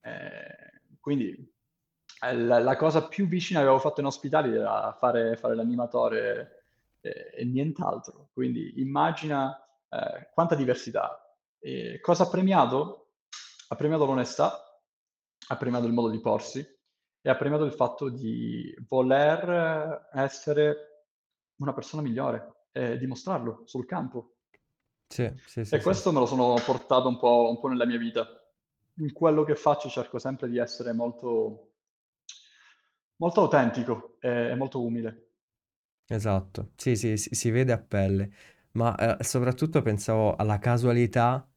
[0.00, 1.52] eh, quindi
[2.22, 6.64] eh, la, la cosa più vicina che avevo fatto in hospitality era fare, fare l'animatore
[7.00, 8.30] eh, e nient'altro.
[8.32, 9.54] Quindi immagina
[9.90, 11.29] eh, quanta diversità.
[11.60, 13.12] E cosa ha premiato?
[13.68, 14.80] Ha premiato l'onestà,
[15.48, 16.58] ha premiato il modo di porsi
[17.22, 21.04] e ha premiato il fatto di voler essere
[21.56, 24.36] una persona migliore e dimostrarlo sul campo.
[25.08, 27.96] Sì, sì, sì, E questo me lo sono portato un po', un po' nella mia
[27.98, 28.26] vita.
[28.96, 31.70] In quello che faccio cerco sempre di essere molto,
[33.16, 35.28] molto autentico e molto umile.
[36.06, 38.30] Esatto, sì, sì, si, si vede a pelle,
[38.72, 41.48] ma eh, soprattutto pensavo alla casualità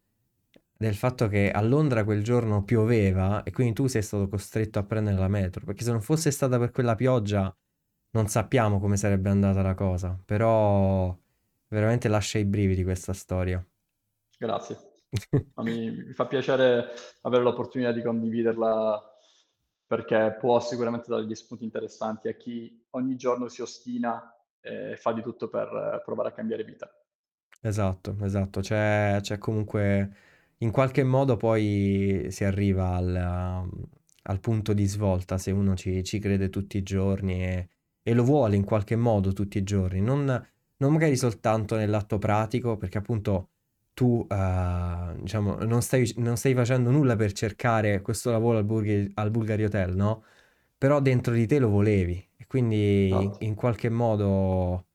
[0.83, 4.83] del fatto che a Londra quel giorno pioveva e quindi tu sei stato costretto a
[4.83, 7.55] prendere la metro, perché se non fosse stata per quella pioggia
[8.11, 11.17] non sappiamo come sarebbe andata la cosa, però
[11.69, 13.65] veramente lascia i brividi questa storia.
[14.37, 14.91] Grazie.
[15.57, 16.87] Mi, mi fa piacere
[17.21, 19.01] avere l'opportunità di condividerla
[19.85, 25.13] perché può sicuramente dare degli spunti interessanti a chi ogni giorno si ostina e fa
[25.13, 26.91] di tutto per provare a cambiare vita.
[27.61, 28.59] Esatto, esatto.
[28.59, 30.32] C'è c'è comunque
[30.63, 33.69] in qualche modo poi si arriva al
[34.25, 37.69] al punto di svolta se uno ci ci crede tutti i giorni e
[38.05, 40.25] e lo vuole in qualche modo tutti i giorni, non
[40.77, 43.51] non magari soltanto nell'atto pratico, perché appunto
[43.93, 49.09] tu, uhm, diciamo non stai non stai facendo nulla per cercare questo lavoro al Burghi
[49.15, 50.23] al Bulgari Hotel, no,
[50.77, 53.45] però dentro di te lo volevi e quindi Esatto.
[53.45, 54.87] in qualche modo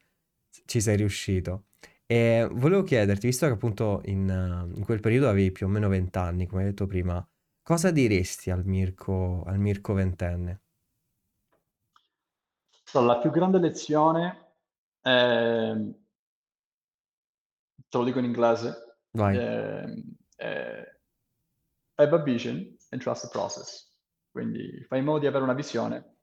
[0.66, 1.67] ci sei riuscito.
[2.10, 4.28] E volevo chiederti, visto che appunto in,
[4.74, 7.26] in quel periodo avevi più o meno 20 anni, come hai detto prima,
[7.62, 10.62] cosa diresti al Mirko, al Mirko ventenne?
[12.92, 14.54] Allora, la più grande lezione,
[15.02, 15.94] ehm,
[17.88, 20.02] te lo dico in inglese, ehm,
[20.36, 20.96] è
[21.96, 23.92] have a vision and trust the process.
[24.30, 26.16] Quindi fai in modo di avere una visione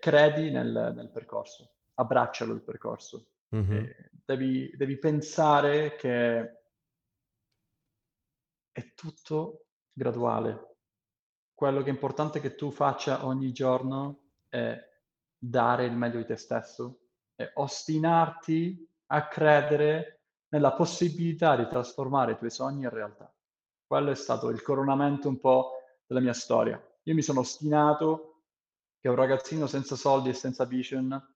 [0.00, 3.26] credi nel nel percorso, abbraccialo il percorso.
[3.52, 6.60] Mhm, Ehm, devi devi pensare che
[8.70, 10.76] è tutto graduale.
[11.54, 14.78] Quello che è importante che tu faccia ogni giorno è
[15.38, 17.00] dare il meglio di te stesso
[17.34, 23.32] e ostinarti a credere nella possibilità di trasformare i tuoi sogni in realtà.
[23.86, 25.72] Quello è stato il coronamento un po'
[26.06, 26.80] della mia storia.
[27.04, 28.42] Io mi sono ostinato
[29.00, 31.34] che un ragazzino senza soldi e senza vision,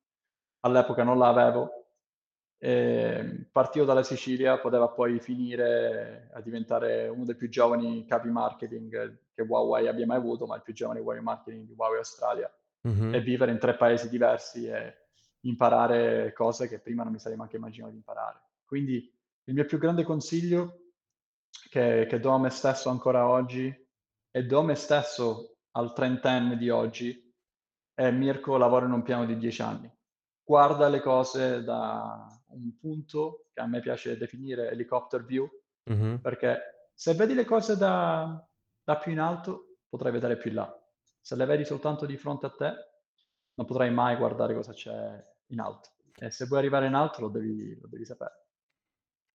[0.61, 1.33] all'epoca non la
[2.65, 9.19] ehm, partito dalla Sicilia, poteva poi finire a diventare uno dei più giovani capi marketing
[9.35, 12.47] che Huawei abbia mai avuto, ma il più giovane Huawei marketing di Huawei Australia,
[12.81, 13.19] e mhm.
[13.19, 14.97] vivere in 3 paesi diversi e
[15.41, 18.41] imparare cose che prima non mi sarei neanche immaginato di imparare.
[18.65, 19.13] Quindi
[19.45, 20.79] il mio più grande consiglio
[21.69, 23.75] che che do a me stesso ancora oggi
[24.31, 27.35] e do a me stesso al trentenne di oggi
[27.93, 29.93] è: Mirko, lavora in un piano di 10 anni.
[30.45, 35.49] Guarda le cose da un punto che a me piace definire helicopter view,
[35.91, 36.19] Mhm.
[36.21, 38.47] perché se vedi le cose da
[38.85, 40.83] da più in alto, potrai vedere più in là.
[41.21, 42.73] Se le vedi soltanto di fronte a te,
[43.55, 45.91] non potrai mai guardare cosa c'è in alto.
[46.19, 48.47] E se vuoi arrivare in alto lo devi lo devi sapere.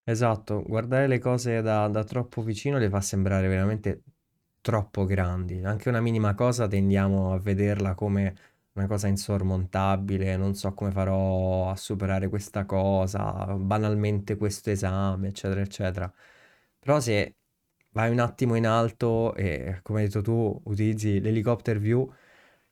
[0.02, 4.02] Esatto, guardare le cose da, da troppo vicino le fa sembrare veramente
[4.62, 5.62] troppo grandi.
[5.62, 8.34] Anche una minima cosa tendiamo a vederla come
[8.78, 15.60] una cosa insormontabile, non so come farò a superare questa cosa, banalmente questo esame, eccetera,
[15.60, 16.12] eccetera.
[16.78, 17.36] Però se
[17.90, 22.12] vai un attimo in alto e, come hai detto tu, utilizzi l'helicopter view,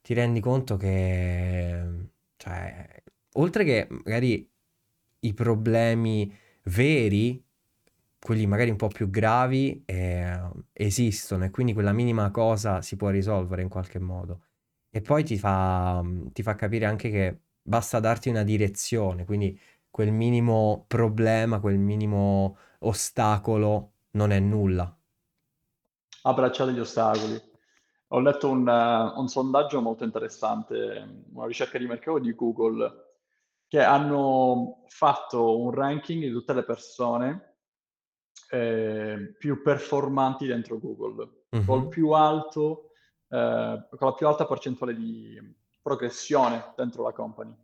[0.00, 3.02] ti rendi conto che, cioè,
[3.34, 4.48] oltre che magari
[5.20, 6.32] i problemi
[6.64, 7.42] veri,
[8.18, 10.38] quelli magari un po' più gravi, eh,
[10.72, 14.42] esistono e quindi quella minima cosa si può risolvere in qualche modo.
[14.96, 20.10] E poi ti fa, ti fa capire anche che basta darti una direzione, quindi quel
[20.10, 24.96] minimo problema, quel minimo ostacolo non è nulla.
[26.22, 27.38] Abbracciate gli ostacoli.
[28.08, 33.16] Ho letto un, uh, un sondaggio molto interessante, una ricerca di mercato di Google,
[33.68, 37.56] che hanno fatto un ranking di tutte le persone
[38.48, 42.85] eh, più performanti dentro Google, col Mhm, più alto,
[43.28, 47.54] eh, con la più alta percentuale di progressione dentro la company.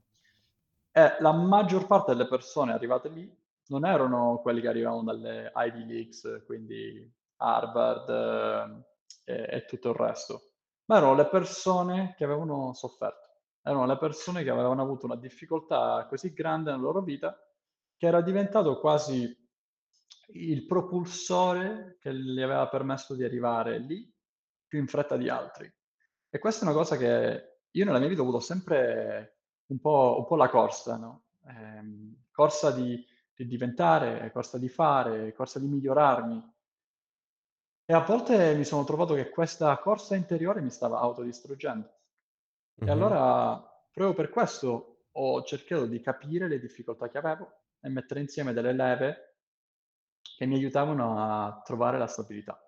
[0.91, 5.87] E la maggior parte delle persone arrivate lì non erano quelli che arrivavano dalle Ivy
[5.87, 8.85] Leagues, quindi Harvard
[9.25, 10.51] eh, e, e tutto il resto,
[10.87, 13.31] ma erano le persone che avevano sofferto,
[13.63, 17.37] erano le persone che avevano avuto una difficoltà così grande nella loro vita
[17.97, 19.35] che era diventato quasi
[20.35, 24.12] il propulsore che gli aveva permesso di arrivare lì
[24.73, 25.71] più in fretta di altri.
[26.31, 30.17] E questa è una cosa che io nella mia vita ho avuto sempre un po',
[30.17, 31.25] un po' la corsa, no?
[31.47, 33.05] Ehm, corsa di,
[33.35, 36.55] di diventare, corsa di fare, corsa di migliorarmi.
[37.85, 41.87] E a volte mi sono trovato che questa corsa interiore mi stava autodistruggendo.
[42.77, 42.91] E mhm.
[42.91, 48.55] allora, proprio per questo, ho cercato di capire le difficoltà che avevo e mettere insieme
[48.55, 49.37] delle leve
[50.39, 52.59] che mi aiutavano a trovare la stabilità.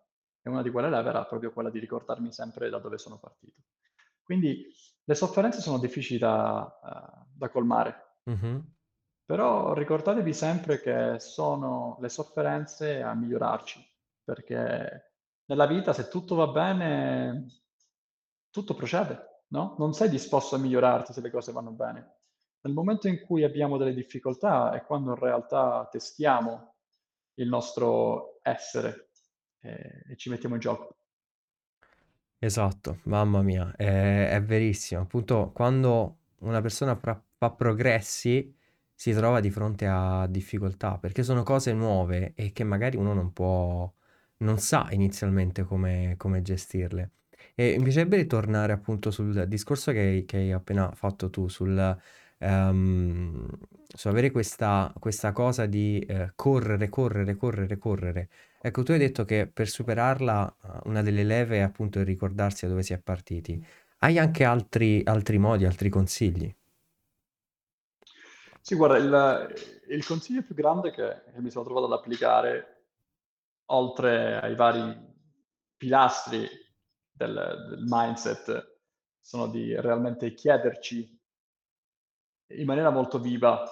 [0.46, 3.62] E una di quelle leve era proprio quella di ricordarmi sempre da dove sono partito.
[4.22, 4.66] Quindi
[5.04, 8.74] le sofferenze sono difficili da, uh, da colmare, Mhm.
[9.24, 13.82] però ricordatevi sempre che sono le sofferenze a migliorarci,
[14.22, 15.12] perché
[15.46, 17.46] nella vita se tutto va bene,
[18.50, 19.76] tutto procede, no?
[19.78, 22.18] Non sei disposto a migliorarti se le cose vanno bene.
[22.60, 26.76] Nel momento in cui abbiamo delle difficoltà è quando in realtà testiamo
[27.34, 29.10] il nostro essere
[29.64, 30.96] eh, e ci mettiamo in gioco.
[32.38, 35.00] Esatto, mamma mia, è, è verissimo.
[35.00, 38.54] Appunto, quando una persona fa, fa progressi
[38.94, 43.32] si trova di fronte a difficoltà, perché sono cose nuove e che magari uno non
[43.32, 43.90] può,
[44.38, 47.12] non sa inizialmente come, come gestirle.
[47.54, 51.98] E mi piacerebbe tornare appunto sul discorso che che hai appena fatto tu, sul,
[52.40, 53.48] um,
[53.86, 58.28] su avere questa, questa cosa di eh, correre, correre, correre, correre.
[58.66, 62.70] Ecco, tu hai detto che per superarla una delle leve è appunto il ricordarsi da
[62.70, 63.62] dove si è partiti.
[63.98, 66.50] Hai anche altri, altri modi, altri consigli?
[68.62, 69.54] Sì, guarda, il,
[69.88, 72.86] il consiglio più grande che, che mi sono trovato ad applicare,
[73.66, 74.98] oltre ai vari
[75.76, 76.48] pilastri
[77.12, 78.78] del, del mindset,
[79.20, 81.20] sono di realmente chiederci
[82.46, 83.62] in maniera molto viva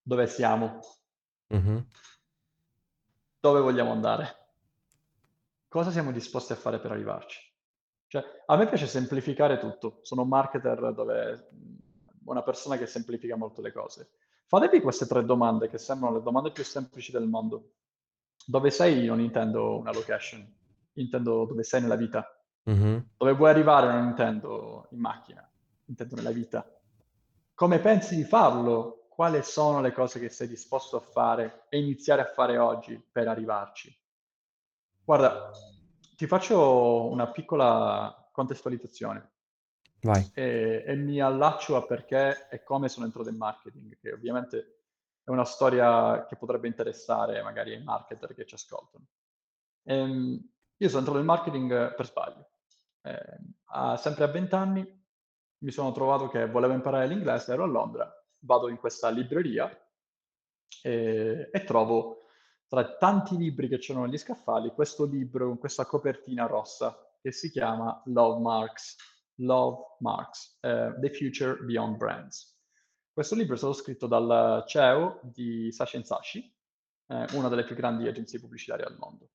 [0.00, 0.80] dove siamo,
[1.54, 1.78] mm-hmm.
[3.40, 4.36] Dove vogliamo andare,
[5.68, 7.40] cosa siamo disposti a fare per arrivarci.
[8.06, 11.48] Cioè, a me piace semplificare tutto, sono un marketer dove
[12.24, 14.10] una persona che semplifica molto le cose.
[14.46, 17.74] Fatevi queste tre domande che sembrano le domande più semplici del mondo.
[18.44, 20.44] Dove sei non intendo una location,
[20.94, 22.26] intendo dove sei nella vita.
[22.68, 22.98] Mm-hmm.
[23.16, 25.48] Dove vuoi arrivare non intendo in macchina,
[25.84, 26.68] intendo nella vita.
[27.54, 28.99] Come pensi di farlo?
[29.20, 33.28] Quali sono le cose che sei disposto a fare e iniziare a fare oggi per
[33.28, 33.94] arrivarci?
[35.04, 35.50] Guarda,
[36.16, 39.32] ti faccio una piccola contestualizzazione.
[40.00, 40.30] Vai.
[40.32, 44.84] E, e, mi allaccio a perché e come sono entrato in marketing, che ovviamente
[45.22, 49.04] è una storia che potrebbe interessare magari ai marketer che ci ascoltano.
[49.82, 52.52] Ehm, io sono entrato in marketing per sbaglio.
[53.02, 55.04] Eh, a, sempre a 20 anni
[55.58, 59.70] mi sono trovato che volevo imparare l'inglese, ero a Londra, vado in questa libreria
[60.82, 62.26] e, e trovo
[62.66, 67.50] tra tanti libri che c'erano negli scaffali questo libro con questa copertina rossa che si
[67.50, 68.96] chiama Love Marks
[69.40, 72.58] Love Marks, uh, The Future Beyond Brands.
[73.12, 76.56] Questo libro è stato scritto dal CEO di Sashi Sashi,
[77.08, 79.30] eh, una delle più grandi agenzie pubblicitarie al mondo.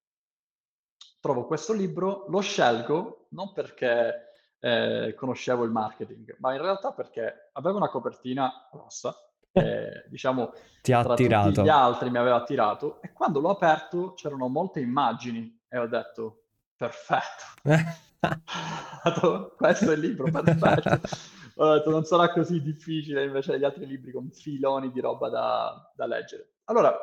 [1.20, 4.25] Trovo questo libro, lo scelgo non perché
[4.65, 9.15] eh, conoscevo il marketing, ma in realtà perché aveva una copertina rossa,
[9.51, 11.49] eh, diciamo, Ti ha attirato.
[11.49, 15.86] tutti gli altri mi aveva attirato, e quando l'ho aperto c'erano molte immagini e ho
[15.86, 17.43] detto, perfetto.
[19.56, 20.99] questo è il libro, perfetto.
[21.58, 25.89] Ho detto, non sarà così difficile invece degli altri libri con filoni di roba da,
[25.95, 26.56] da leggere.
[26.65, 26.93] Allora,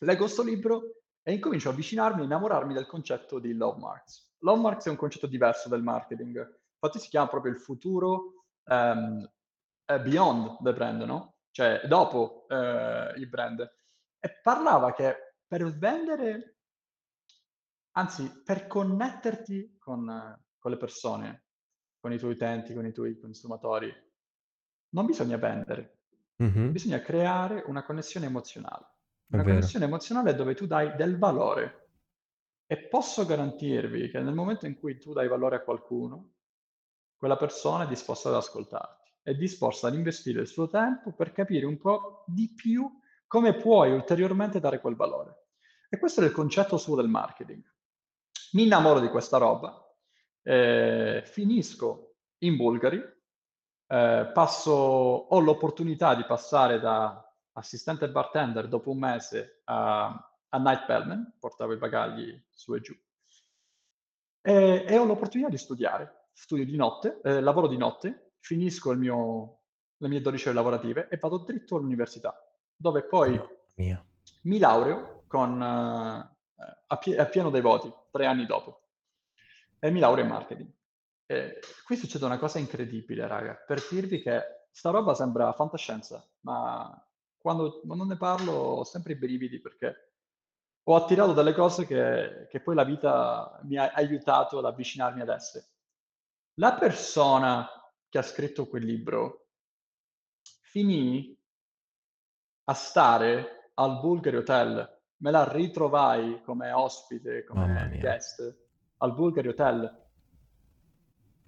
[0.00, 0.82] leggo questo libro
[1.22, 4.34] e incomincio a avvicinarmi e innamorarmi del concetto di Love Marks.
[4.40, 9.28] Love Marks è un concetto diverso del marketing, infatti si chiama proprio il futuro um,
[10.02, 11.36] beyond the brand, no?
[11.50, 13.60] Cioè dopo uh, il brand.
[14.20, 16.56] E parlava che per vendere,
[17.92, 21.44] anzi per connetterti con, con le persone,
[21.98, 23.92] con i tuoi utenti, con i tuoi consumatori,
[24.90, 25.98] non bisogna vendere,
[26.42, 26.70] mm-hmm.
[26.70, 28.86] bisogna creare una connessione emozionale.
[29.30, 31.88] Una connessione emozionale dove tu dai del valore.
[32.66, 36.36] E posso garantirvi che nel momento in cui tu dai valore a qualcuno,
[37.18, 41.66] quella persona è disposta ad ascoltarti, è disposta ad investire il suo tempo per capire
[41.66, 42.90] un po' di più
[43.26, 45.46] come puoi ulteriormente dare quel valore.
[45.90, 47.62] E questo è il concetto suo del marketing.
[48.52, 49.84] Mi innamoro di questa roba,
[50.42, 53.02] eh, finisco in Bulgari,
[53.88, 60.06] eh, passo, ho l'opportunità di passare da assistente bartender dopo un mese a,
[60.48, 62.94] a night bellman, portavo i bagagli su e giù,
[64.40, 69.58] e, e ho l'opportunità di studiare, studio di notte, eh, lavoro di notte, finisco mio,
[69.96, 72.32] le mie 12 ore lavorative e vado dritto all'università,
[72.76, 73.38] dove poi
[74.42, 78.82] mi laureo con, uh, a, pie- a pieno dei voti, tre anni dopo
[79.80, 80.70] e mi laureo in marketing.
[81.26, 87.04] E qui succede una cosa incredibile, raga, per dirvi che sta roba sembra fantascienza, ma
[87.36, 90.12] quando, quando ne parlo ho sempre i brividi perché
[90.84, 95.28] ho attirato delle cose che, che poi la vita mi ha aiutato ad avvicinarmi ad
[95.28, 95.72] esse.
[96.58, 97.68] La persona
[98.08, 99.46] che ha scritto quel libro
[100.60, 101.36] finì
[102.64, 105.00] a stare al Bulgari Hotel.
[105.18, 108.56] Me la ritrovai come ospite, come guest
[108.96, 110.06] al Bulgari Hotel.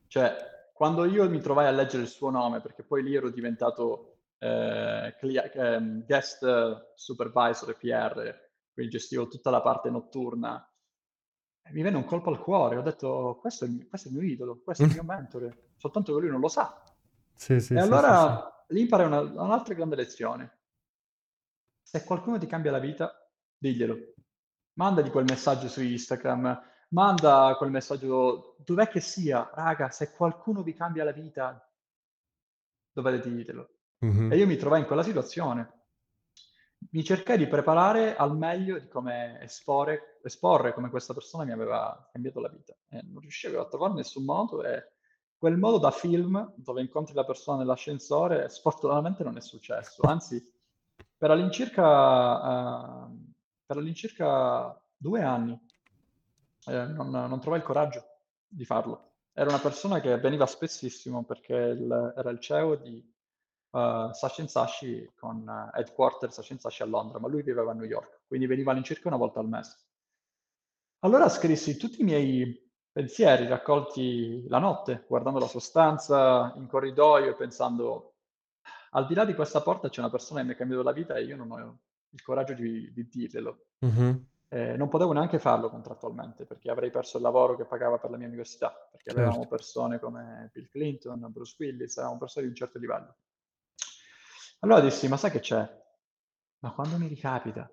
[0.06, 4.18] Cioè, quando io mi trovai a leggere il suo nome, perché poi lì ero diventato
[4.38, 10.69] eh, ehm, guest supervisor PR, quindi gestivo tutta la parte notturna,
[11.70, 12.76] mi venne un colpo al cuore.
[12.76, 15.72] Ho detto, questo è, il, questo è il mio idolo, questo è il mio mentore,
[15.76, 16.82] soltanto che lui non lo sa.
[17.34, 20.58] Sì, sì, e sì, allora lì imparai una, un'altra grande lezione.
[21.82, 23.12] Se qualcuno ti cambia la vita,
[23.56, 23.96] diglielo.
[24.74, 30.74] Mandagli quel messaggio su Instagram, manda quel messaggio, dov'è che sia, raga, se qualcuno vi
[30.74, 31.68] cambia la vita,
[32.92, 33.70] dovete dirlo.
[34.04, 34.32] Mm-hmm.
[34.32, 35.79] E io mi trovai in quella situazione.
[36.92, 42.08] Mi cercai di preparare al meglio di come esporre, esporre come questa persona mi aveva
[42.10, 42.74] cambiato la vita.
[42.88, 44.92] E non riuscivo a trovare nessun modo e
[45.36, 50.02] quel modo da film dove incontri la persona nell'ascensore sfortunatamente non è successo.
[50.02, 50.42] Anzi,
[51.16, 53.32] per all'incirca, uh,
[53.64, 55.58] per all'incirca due anni
[56.66, 58.04] eh, non, non trovai il coraggio
[58.46, 59.12] di farlo.
[59.32, 63.02] Era una persona che veniva spessissimo perché il, era il CEO di
[63.70, 67.86] uh, Sashi Sashi con uh, headquarter Sashi Sashi a Londra, ma lui viveva a New
[67.86, 69.76] York, quindi veniva all'incirca una volta al mese.
[71.00, 77.34] Allora scrissi tutti i miei pensieri raccolti la notte, guardando la sostanza in corridoio e
[77.34, 78.14] pensando,
[78.90, 81.14] al di là di questa porta c'è una persona che mi ha cambiato la vita
[81.14, 81.78] e io non ho
[82.10, 83.66] il coraggio di, di dirglielo.
[83.86, 84.16] Mm-hmm.
[84.52, 88.16] Eh, non potevo neanche farlo contrattualmente perché avrei perso il lavoro che pagava per la
[88.16, 89.20] mia università, perché certo.
[89.20, 93.16] avevamo persone come Bill Clinton, Bruce Willis, avevamo persone di un certo livello.
[94.62, 95.66] Allora dissi, ma sai che c'è?
[96.58, 97.70] Ma quando mi ricapita?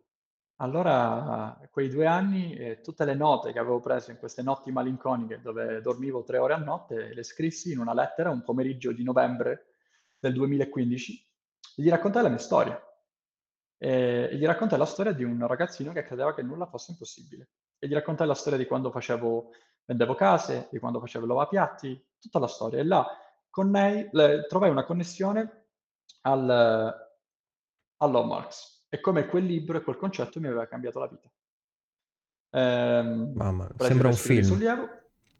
[0.59, 5.41] Allora, quei due anni, eh, tutte le note che avevo preso in queste notti malinconiche
[5.41, 9.73] dove dormivo tre ore a notte, le scrissi in una lettera un pomeriggio di novembre
[10.17, 11.25] del 2015
[11.75, 12.81] e gli raccontai la mia storia.
[13.77, 17.49] E, e gli raccontai la storia di un ragazzino che credeva che nulla fosse impossibile.
[17.77, 19.51] E gli raccontai la storia di quando facevo,
[19.85, 22.79] vendevo case, di quando facevo lavapiatti, tutta la storia.
[22.79, 23.05] E là
[23.49, 25.56] con lei le, trovai una connessione
[26.27, 27.09] al,
[27.97, 28.85] all'Hallmarks.
[28.89, 31.29] E come quel libro e quel concetto mi aveva cambiato la vita.
[32.51, 34.43] Ehm, Mamma, sembra un film.
[34.43, 34.87] Sollievo,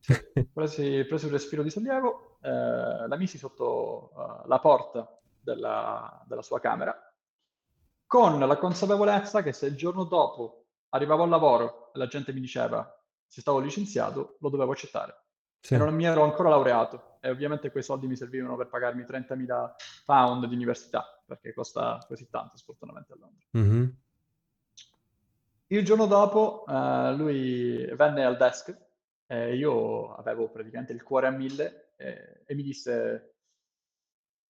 [0.54, 6.42] presi, presi, un respiro di sollievo, eh, la misi sotto uh, la porta della, della
[6.42, 7.00] sua camera
[8.06, 12.40] con la consapevolezza che se il giorno dopo arrivavo al lavoro e la gente mi
[12.40, 12.90] diceva
[13.28, 15.24] se stavo licenziato, lo dovevo accettare.
[15.60, 15.74] Sì.
[15.74, 19.72] E non mi ero ancora laureato e ovviamente quei soldi mi servivano per pagarmi 30.000
[20.06, 23.46] pound di università, perché costa così tanto sfortunatamente a Londra.
[23.58, 23.90] Mm-hmm.
[25.68, 28.76] Il giorno dopo uh, lui venne al desk
[29.26, 33.34] e io avevo praticamente il cuore a mille e, e mi disse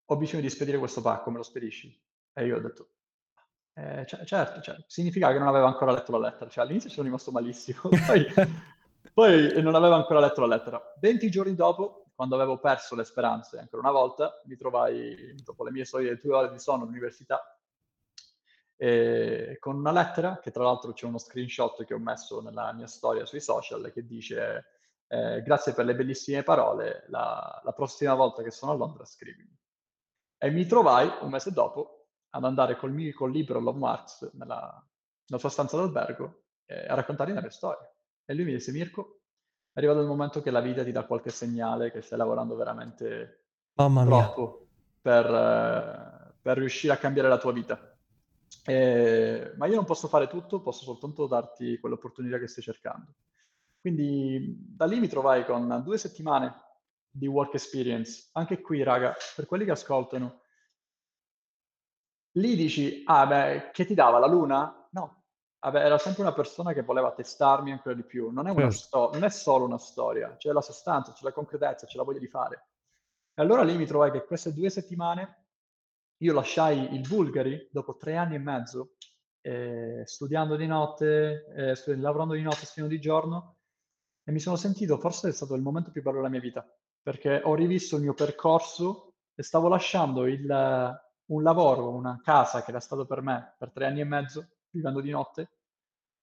[0.06, 2.00] ho bisogno di spedire questo pacco, me lo spedisci?
[2.32, 2.90] E io ho detto
[3.74, 6.96] eh, cioè, certo, cioè, significava che non aveva ancora letto la lettera, cioè all'inizio ci
[6.96, 8.26] sono rimasto malissimo, poi,
[9.14, 10.82] poi non aveva ancora letto la lettera.
[11.00, 15.70] 20 giorni dopo, quando avevo perso le speranze ancora una volta, mi trovai, dopo le
[15.70, 17.40] mie solite due ore di sonno all'università,
[19.60, 23.24] con una lettera, che tra l'altro c'è uno screenshot che ho messo nella mia storia
[23.28, 24.66] sui social, che dice
[25.10, 29.56] eh, grazie per le bellissime parole, la, la prossima volta che sono a Londra scrivimi.
[30.40, 34.84] E mi trovai un mese dopo ad andare col, mio, col libro Love Marx nella,
[35.28, 37.88] nella sua stanza d'albergo eh, a raccontargli la mia storia.
[38.26, 39.17] E lui mi disse, Mirko,
[39.78, 43.44] è arrivato il momento che la vita ti dà qualche segnale che stai lavorando veramente
[43.76, 44.70] Mamma troppo
[45.00, 47.96] per, eh, per, riuscire a cambiare la tua vita.
[48.66, 53.14] Eh, ma io non posso fare tutto, posso soltanto darti quell'opportunità che stai cercando.
[53.80, 56.56] Quindi da lì mi trovai con due settimane
[57.08, 58.30] di work experience.
[58.32, 60.42] Anche qui, raga, per quelli che ascoltano,
[62.38, 64.87] Lì dici, ah beh, che ti dava la luna?
[65.60, 68.30] Vabbè, era sempre una persona che voleva testarmi ancora di più.
[68.30, 68.78] Non è, una certo.
[68.78, 72.20] sto- non è solo una storia, c'è la sostanza, c'è la concretezza, c'è la voglia
[72.20, 72.68] di fare.
[73.34, 75.46] E allora lì mi trovai che queste due settimane
[76.18, 78.96] io lasciai il Bulgari dopo tre anni e mezzo,
[79.42, 83.56] eh, studiando di notte, eh, studi- lavorando di notte, studiando di giorno,
[84.24, 86.68] e mi sono sentito, forse è stato il momento più bello della mia vita,
[87.02, 90.44] perché ho rivisto il mio percorso e stavo lasciando il,
[91.26, 94.48] un lavoro, una casa che era stato per me per tre anni e mezzo,
[94.78, 95.50] vivendo di notte,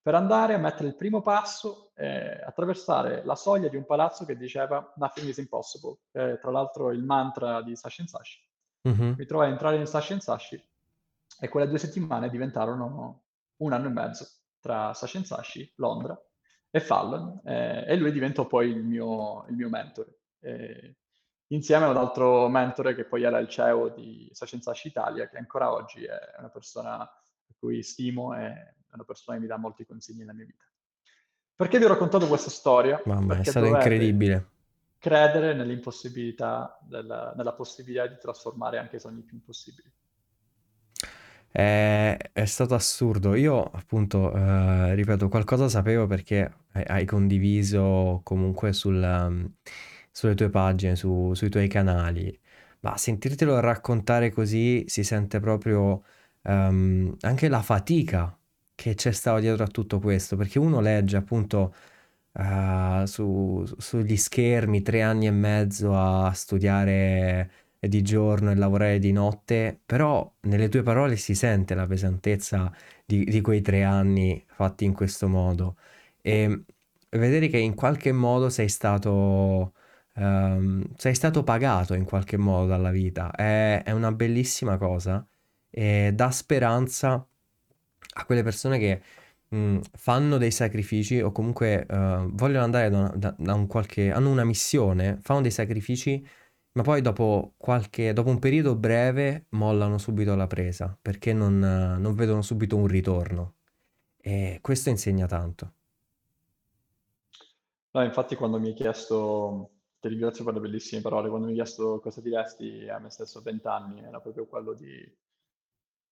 [0.01, 4.37] per andare a mettere il primo passo e attraversare la soglia di un palazzo che
[4.37, 8.39] diceva Nothing is impossible, è tra l'altro il mantra di Sashi Sashi.
[8.89, 9.15] Mm-hmm.
[9.17, 10.63] Mi trovai a entrare in Sashi Sashi
[11.41, 13.23] e quelle due settimane diventarono
[13.57, 14.27] un anno e mezzo
[14.61, 16.21] tra Sashi Sashi, Londra
[16.71, 20.19] e Fallon eh, e lui diventò poi il mio, il mio mentore.
[20.41, 20.97] E
[21.49, 25.73] insieme ad un altro mentore che poi era il CEO di Sacenzaci Italia, che ancora
[25.73, 27.09] oggi è una persona
[27.49, 30.65] a cui stimo e è una persona che mi dà molti consigli nella mia vita.
[31.57, 33.01] Perché vi ho raccontato questa storia?
[33.05, 34.49] Mamma, è stato incredibile.
[34.99, 39.91] Credere nell'impossibilità, della, nella possibilità di trasformare anche i sogni più impossibili.
[41.51, 43.35] È, è stato assurdo.
[43.35, 48.97] Io, appunto, eh, ripeto, qualcosa sapevo perché hai condiviso comunque sul...
[48.97, 49.53] Um,
[50.17, 52.39] sulle tue pagine, su, sui tuoi canali,
[52.83, 56.05] ma sentirtelo raccontare così si sente proprio
[56.45, 58.37] um, anche la fatica
[58.75, 61.75] che c'è stata dietro a tutto questo, perché uno legge appunto
[62.33, 69.13] uh, su, sugli schermi tre anni e mezzo a studiare di giorno e lavorare di
[69.13, 72.73] notte, però nelle tue parole si sente la pesantezza
[73.05, 75.77] di, di quei tre anni fatti in questo modo.
[76.23, 76.65] E
[77.11, 79.75] vedere che in qualche modo sei stato,
[80.15, 85.27] ehm, sei stato pagato in qualche modo dalla vita è, è una bellissima cosa
[85.77, 87.27] e dà speranza
[88.17, 89.03] a quelle persone che
[89.49, 94.13] mh, fanno dei sacrifici o comunque uh, vogliono andare da, da, da, un qualche...
[94.13, 96.25] hanno una missione, fanno dei sacrifici,
[96.75, 102.15] ma poi dopo, qualche, dopo un periodo breve mollano subito la presa perché non, non
[102.15, 103.55] vedono subito un ritorno.
[104.17, 105.73] E questo insegna tanto.
[107.91, 109.71] No, infatti quando mi hai chiesto,
[110.01, 113.39] ti ringrazio per le bellissime parole, quando mi hai chiesto cosa diresti a me stesso
[113.39, 115.23] a 20 anni, era proprio quello di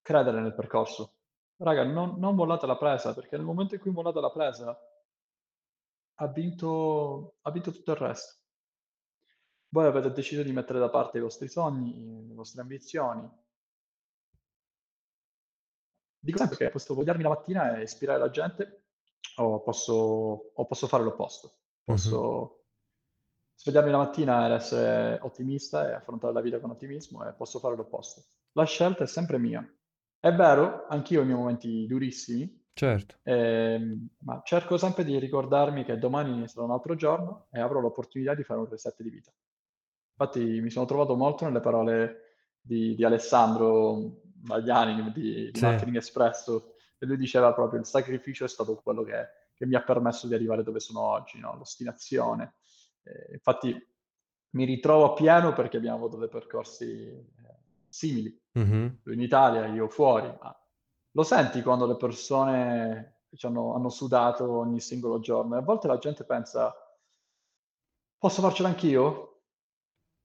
[0.03, 1.14] credere nel percorso,
[1.62, 4.76] Raga, non, non mollate la presa, perché nel momento in cui mollate la presa,
[6.16, 8.40] ha vinto, ha vinto tutto il resto.
[9.68, 13.30] Voi avete deciso di mettere da parte i vostri sogni, le vostre ambizioni.
[16.18, 18.84] Dico sempre che posso svegliarmi la mattina e ispirare la gente,
[19.36, 19.94] o posso,
[20.53, 21.53] o posso fare l'opposto.
[21.84, 22.61] Posso mm-hmm.
[23.55, 27.76] svegliarmi la mattina ed essere ottimista e affrontare la vita con ottimismo, e posso fare
[27.76, 28.22] l'opposto.
[28.53, 29.64] La scelta è sempre mia.
[30.25, 33.16] È vero, anch'io ho i miei momenti durissimi, Certo.
[33.25, 38.33] ehm, ma cerco sempre di ricordarmi che domani sarà un altro giorno e avrò l'opportunità
[38.33, 39.33] di fare un reset di vita.
[40.16, 42.20] Infatti mi sono trovato molto nelle parole
[42.61, 45.64] di, di Alessandro Magliani di, di Sì.
[45.64, 49.83] Marketing Espresso, e lui diceva proprio il sacrificio è stato quello che, che mi ha
[49.83, 51.57] permesso di arrivare dove sono oggi, no?
[51.57, 52.55] l'ostinazione.
[53.03, 53.77] Eh, infatti
[54.51, 57.11] mi ritrovo a pieno perché abbiamo avuto dei percorsi
[57.93, 58.99] simili Mhm.
[59.07, 60.57] in Italia, io fuori, ma
[61.12, 65.57] lo senti quando le persone hanno, hanno sudato ogni singolo giorno?
[65.57, 66.72] E a volte la gente pensa,
[68.18, 69.43] posso farcela anch'io?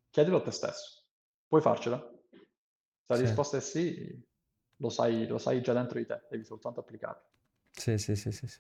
[0.09, 1.03] Chiedilo a te stesso,
[1.47, 1.97] puoi farcela?
[1.99, 3.22] Se la Sì.
[3.22, 4.26] risposta è sì,
[4.78, 7.24] lo sai, lo sai già dentro di te, devi soltanto applicarlo.
[7.72, 8.59] Sì, sì, sì, sì, sì.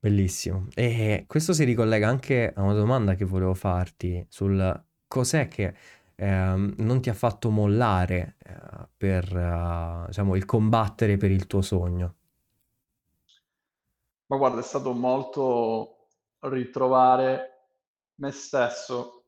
[0.00, 0.68] Bellissimo.
[0.74, 5.74] E questo si ricollega anche a una domanda che volevo farti sul cos'è che
[6.18, 11.62] ehm, non ti ha fatto mollare eh, per eh, diciamo, il combattere per il tuo
[11.62, 12.14] sogno?
[14.26, 16.08] Ma guarda, è stato molto
[16.40, 17.66] ritrovare
[18.16, 19.24] me stesso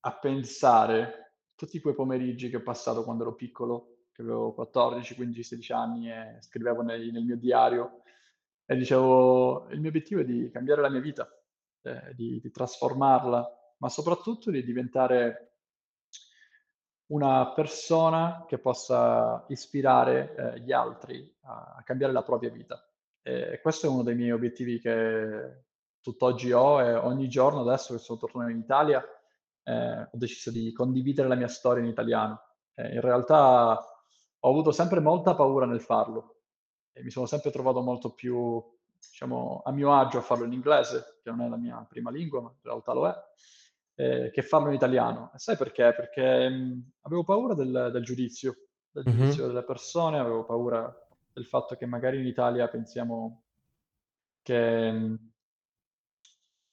[0.00, 5.42] a pensare tutti quei pomeriggi che ho passato quando ero piccolo, che avevo 14, 15,
[5.42, 8.02] 16 anni e scrivevo nel, nel mio diario
[8.64, 11.28] e dicevo il mio obiettivo è di cambiare la mia vita,
[11.82, 15.47] eh, di, di trasformarla, ma soprattutto di diventare
[17.08, 22.82] una persona che possa ispirare eh, gli altri a, a, cambiare la propria vita.
[23.22, 25.64] E questo è uno dei miei obiettivi che
[26.00, 29.04] tutt'oggi ho e ogni giorno adesso che sono tornato in Italia
[29.64, 32.40] eh, ho deciso di condividere la mia storia in italiano.
[32.74, 33.78] Eh, in realtà
[34.40, 36.36] ho avuto sempre molta paura nel farlo
[36.92, 38.62] e mi sono sempre trovato molto più
[38.98, 42.40] diciamo, a mio agio a farlo in inglese, che non è la mia prima lingua,
[42.40, 43.14] ma in realtà lo è
[43.98, 45.32] eh, che farlo in italiano.
[45.34, 45.92] E sai perché?
[45.94, 48.54] Perché mh, avevo paura del, del giudizio,
[48.90, 49.14] del Mhm.
[49.16, 50.92] giudizio delle persone, avevo paura
[51.32, 53.42] del fatto che magari in Italia pensiamo
[54.42, 55.30] che, mh,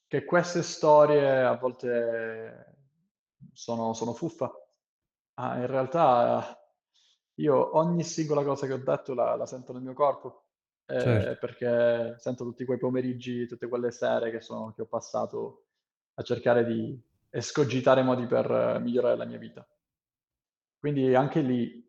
[0.07, 2.75] che queste storie a volte
[3.53, 4.51] sono, sono fuffa.
[5.35, 6.57] Ah, in realtà
[7.35, 10.45] io ogni singola cosa che ho detto la, la sento nel mio corpo,
[10.97, 11.31] Certo.
[11.31, 15.65] eh, perché sento tutti quei pomeriggi, tutte quelle sere che, sono, che ho passato
[16.15, 16.97] a cercare di,
[17.35, 19.67] escogitare modi per eh, migliorare la mia vita.
[20.77, 21.83] Quindi anche lì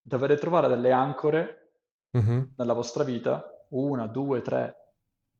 [0.00, 1.56] dovete trovare delle ancore
[2.12, 2.54] Mhm.
[2.56, 4.94] nella vostra vita, una, due, tre,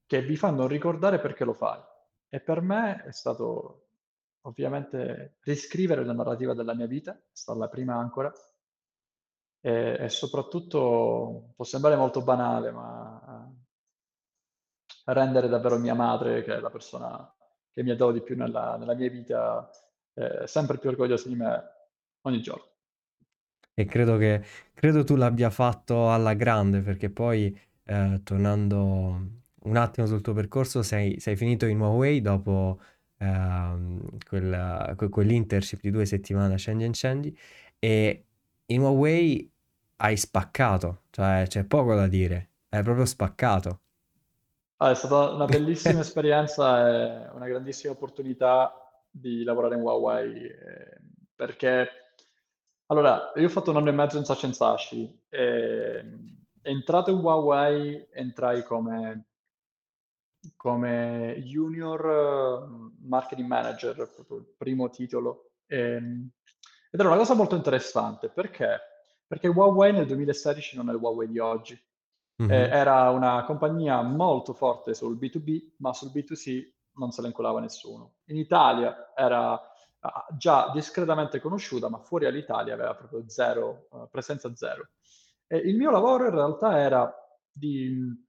[0.06, 1.78] che vi fanno ricordare perché lo fai.
[2.28, 3.88] E per me è stato
[4.42, 8.32] ovviamente riscrivere la narrativa della mia vita, è stata la prima ancora,
[9.60, 13.52] e, e soprattutto, può sembrare molto banale, ma
[15.04, 17.34] rendere davvero mia madre, che è la persona
[17.72, 19.70] che mi ha dato di più nella, nella mia vita,
[20.14, 21.62] eh, sempre più orgoglioso di me
[22.22, 22.70] ogni giorno.
[23.74, 24.42] E credo che
[24.74, 29.30] credo tu l'abbia fatto alla grande perché poi eh, tornando
[29.64, 32.80] un attimo sul tuo percorso sei, sei finito in Huawei dopo
[33.18, 37.34] ehm, quel- que- quell'internship di due settimane a Shenzhen Shenzhen
[37.78, 38.26] e
[38.66, 39.50] in Huawei
[39.96, 43.80] hai spaccato, cioè c'è poco da dire, hai proprio spaccato.
[44.82, 48.74] Ah, è stata una bellissima esperienza e una grandissima opportunità
[49.08, 51.00] di lavorare in Huawei, eh,
[51.36, 51.88] perché
[52.86, 56.04] allora, io ho fatto un anno e mezzo in Sachen Sashi e
[56.62, 59.28] entrato in Huawei entrai come,
[60.56, 65.52] come junior eh, marketing manager, proprio il primo titolo.
[65.64, 68.80] E, Ed era una cosa molto interessante, perché?
[69.28, 71.80] Perché Huawei nel 2016 non è il Huawei di oggi.
[72.44, 72.72] Eh, Mhm.
[72.72, 78.16] era una compagnia molto forte sul B2B, ma sul B2C non se la incolava nessuno.
[78.26, 79.52] In Italia era
[80.00, 84.88] ah, già discretamente conosciuta, ma fuori dall'Italia aveva proprio zero, eh, presenza zero.
[85.46, 87.12] E il mio lavoro in realtà era
[87.52, 88.26] di mh,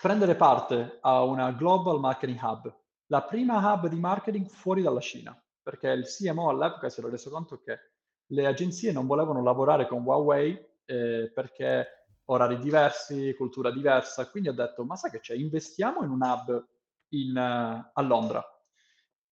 [0.00, 2.74] prendere parte a una Global Marketing Hub,
[3.06, 7.30] la prima hub di marketing fuori dalla Cina, perché il CMO all'epoca si era reso
[7.30, 7.78] conto che
[8.30, 11.95] le agenzie non volevano lavorare con Huawei eh, perché
[12.26, 16.66] orari diversi, cultura diversa, quindi ho detto, ma sai che c'è, investiamo in un hub
[17.10, 18.44] in, uh, a Londra.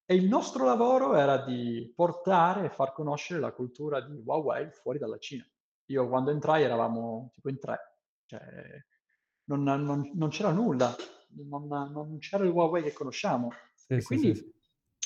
[0.07, 4.99] E il nostro lavoro era di portare e far conoscere la cultura di Huawei fuori
[4.99, 5.49] dalla Cina.
[5.87, 7.79] Io quando entrai eravamo tipo in tre,
[8.27, 8.41] cioè
[9.45, 10.95] non, non, non c'era nulla,
[11.49, 13.51] non, non, c'era il Huawei che conosciamo.
[13.75, 14.53] Sì, e sì, quindi sì.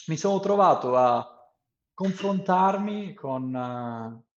[0.08, 1.26] mi sono trovato a
[1.94, 4.27] confrontarmi con uh,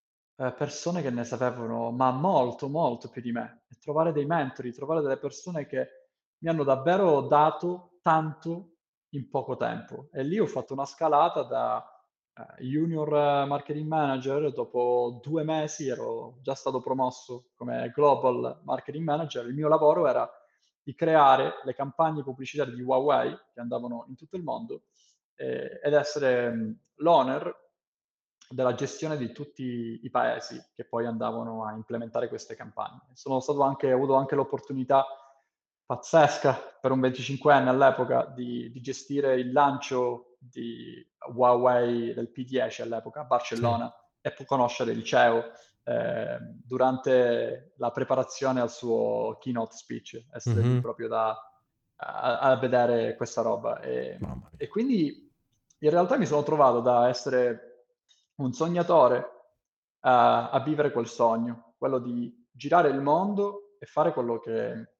[0.49, 5.01] persone che ne sapevano, ma molto, molto più di me, e trovare dei mentori, trovare
[5.01, 5.87] delle persone che
[6.39, 8.77] mi hanno davvero dato tanto
[9.09, 10.07] in poco tempo.
[10.11, 11.85] E lì ho fatto una scalata da
[12.33, 19.45] uh, junior marketing manager, dopo due mesi ero già stato promosso come global marketing manager.
[19.45, 20.29] Il mio lavoro era
[20.81, 24.85] di creare le campagne pubblicitarie di Huawei che andavano in tutto il mondo
[25.35, 27.60] eh, ed essere l'owner
[28.51, 33.01] della gestione di tutti i paesi che poi andavano a implementare queste campagne.
[33.13, 35.05] Sono stato anche, ho avuto anche l'opportunità
[35.85, 43.21] pazzesca per un 25enne all'epoca di, di, gestire il lancio di Huawei del P10 all'epoca
[43.21, 44.27] a Barcellona sì.
[44.27, 45.51] e conoscere il CEO
[45.83, 50.79] eh, durante la preparazione al suo keynote speech, essere mm-hmm.
[50.79, 51.29] proprio da,
[51.95, 53.79] a, a, vedere questa roba.
[53.81, 54.17] E,
[54.57, 55.29] e quindi
[55.79, 57.70] in realtà mi sono trovato da essere
[58.41, 59.29] un sognatore
[60.01, 64.93] a, a vivere quel sogno, quello di girare il mondo e fare quello che,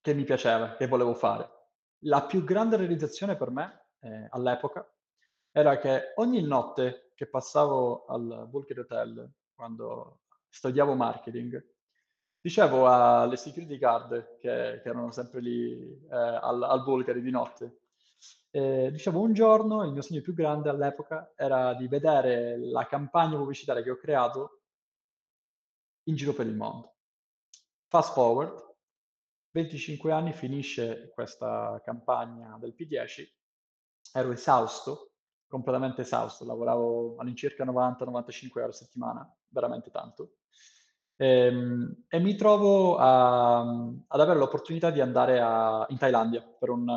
[0.00, 1.50] che mi piaceva, che volevo fare.
[2.04, 4.88] La più grande realizzazione per me eh, all'epoca
[5.50, 11.64] era che ogni notte che passavo al Bulker Hotel, quando studiavo marketing,
[12.40, 17.83] dicevo alle security guard che, che erano sempre lì eh, al, al Bulgari di notte,
[18.50, 23.36] eh, dicevo, un giorno il mio sogno più grande all'epoca era di vedere la campagna
[23.36, 24.60] pubblicitaria che ho creato
[26.04, 26.94] in giro per il mondo.
[27.88, 28.76] Fast forward,
[29.50, 33.26] 25 anni finisce questa campagna del P10,
[34.12, 35.12] ero esausto,
[35.48, 40.36] completamente esausto, lavoravo all'incirca 90-95 ore a settimana, veramente tanto.
[41.16, 46.70] E, ehm, e mi trovo a, ad avere l'opportunità di andare a, in Thailandia per
[46.70, 46.88] un,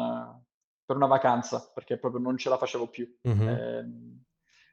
[0.87, 3.13] per una vacanza, perché proprio non ce la facevo più.
[3.27, 3.47] Mm-hmm.
[3.47, 3.85] Eh,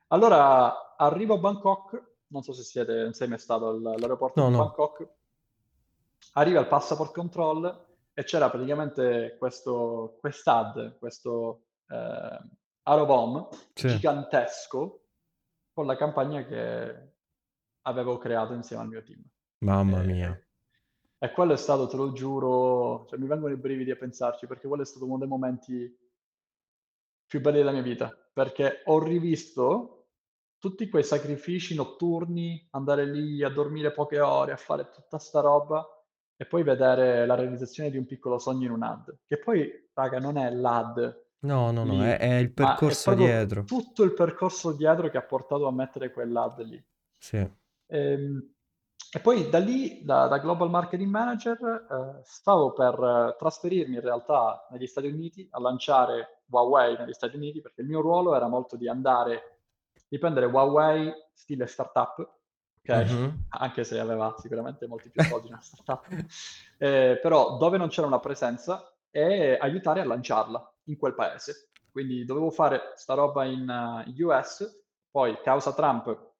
[0.08, 4.58] allora arrivo a Bangkok, non so se siete, sei mai stato all'aeroporto no, di no.
[4.62, 5.08] Bangkok,
[6.34, 12.38] arriva al passport control e c'era praticamente questo quest'ad, questo eh,
[12.84, 13.88] Aerobomb sì.
[13.88, 15.00] gigantesco
[15.72, 17.12] con la campagna che
[17.82, 19.20] avevo creato insieme al mio team.
[19.64, 20.46] Mamma e, mia.
[21.18, 24.68] E quello è stato, te lo giuro, cioè mi vengono i brividi a pensarci, perché
[24.68, 26.02] quello è stato uno dei momenti
[27.34, 30.06] più belli della mia vita, perché ho rivisto
[30.56, 35.84] tutti quei sacrifici notturni, andare lì a dormire poche ore, a fare tutta sta roba
[36.36, 40.20] e poi vedere la realizzazione di un piccolo sogno in un ad, che poi, raga,
[40.20, 41.22] non è l'ad.
[41.40, 43.64] No, no, no, è, è, il percorso è dietro.
[43.64, 46.82] Tutto il percorso dietro che ha portato a mettere quell'ad lì.
[47.18, 47.50] Sì.
[47.88, 48.54] Ehm,
[49.12, 54.00] e poi da lì, da, da Global Marketing Manager, eh, stavo per eh, trasferirmi in
[54.00, 58.48] realtà negli Stati Uniti a lanciare Huawei negli Stati Uniti, perché il mio ruolo era
[58.48, 59.60] molto di andare,
[60.08, 62.18] di prendere Huawei stile startup,
[62.80, 62.88] ok?
[62.88, 63.28] Mm-hmm.
[63.60, 66.06] Anche se aveva sicuramente molti più soldi di una startup,
[66.78, 71.70] eh, però dove non c'era una presenza e aiutare a lanciarla in quel paese.
[71.90, 76.32] Quindi dovevo fare sta roba in uh, US, poi causa Trump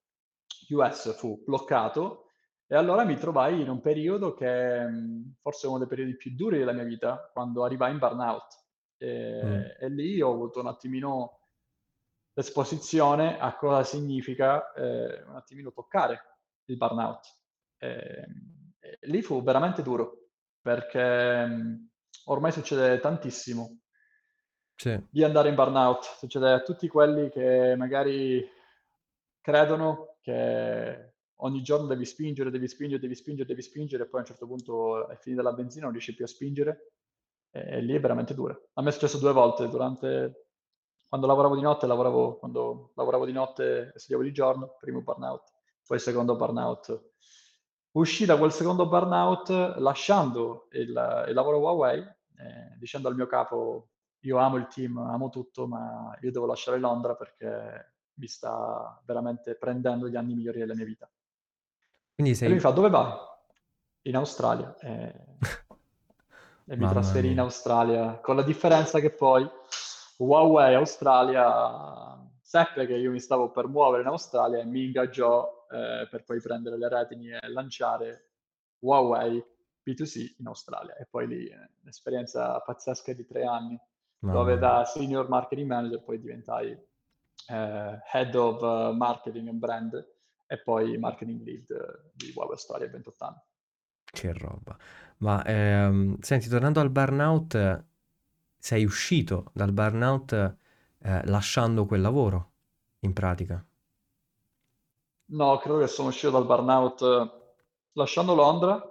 [0.71, 2.25] US fu bloccato
[2.67, 6.33] e allora mi trovai in un periodo che mh, forse è uno dei periodi più
[6.35, 8.64] duri della mia vita, quando arrivai in burnout.
[8.97, 9.63] E, mm.
[9.81, 11.41] e lì ho avuto un attimino
[12.35, 16.21] l'esposizione a cosa significa eh, un attimino toccare
[16.67, 17.27] il burnout.
[17.79, 18.27] E,
[18.79, 20.29] e lì fu veramente duro,
[20.61, 21.89] perché mh,
[22.27, 23.79] ormai succede tantissimo
[24.75, 25.01] sì.
[25.11, 26.17] di andare in burnout.
[26.19, 28.45] Succede a tutti quelli che magari
[29.41, 34.23] credono che ogni giorno devi spingere, devi spingere, devi spingere, devi spingere, e poi a
[34.23, 36.93] un certo punto è finita la benzina, non riesci più a spingere,
[37.55, 38.59] e, lì è veramente dura.
[38.75, 40.47] A me è successo due volte durante
[41.07, 45.53] quando lavoravo di notte, lavoravo, quando lavoravo di notte e studiavo di giorno, primo burnout,
[45.87, 47.13] poi secondo burnout.
[47.93, 50.89] Uscì da quel secondo burnout lasciando il,
[51.29, 53.91] il lavoro Huawei, eh, dicendo al mio capo,
[54.21, 59.55] io amo il team, amo tutto, ma io devo lasciare Londra perché mi sta veramente
[59.55, 61.09] prendendo gli anni migliori della mia vita.
[62.15, 62.47] Quindi sei...
[62.47, 63.13] E lui mi fa, dove vai?
[64.03, 64.77] In Australia.
[64.79, 65.37] E,
[66.67, 69.47] e mi trasferì in Australia, con la differenza che poi
[70.19, 76.07] Huawei Australia seppe che io mi stavo per muovere in Australia e mi ingaggiò eh,
[76.09, 78.31] per poi prendere le retini e lanciare
[78.79, 79.43] Huawei
[79.85, 80.97] B2C in Australia.
[80.97, 83.79] E poi lì eh, un'esperienza pazzesca di tre anni,
[84.21, 86.71] Mamma dove da senior marketing manager poi diventai
[87.49, 90.09] eh, head of marketing and brand
[90.47, 93.41] e poi marketing lead uh, di Huawei Australia a 28 anni.
[94.15, 94.77] Che roba.
[95.19, 97.85] Ma ehm, senti, tornando al burnout,
[98.59, 100.33] sei uscito dal burnout
[101.01, 102.53] eh, lasciando quel lavoro,
[103.01, 103.65] in pratica?
[105.27, 107.31] No, credo che sono uscito dal burnout eh,
[107.93, 108.83] lasciando Londra,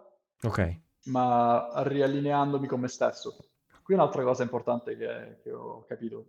[0.44, 0.60] Ok.
[1.06, 3.36] ma riallineandomi con me stesso.
[3.84, 6.26] Qui un'altra cosa importante che, che ho capito.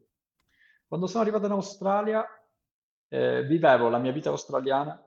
[0.87, 2.27] Quando sono arrivato in Australia,
[3.09, 5.01] eh, vivevo la mia vita australiana,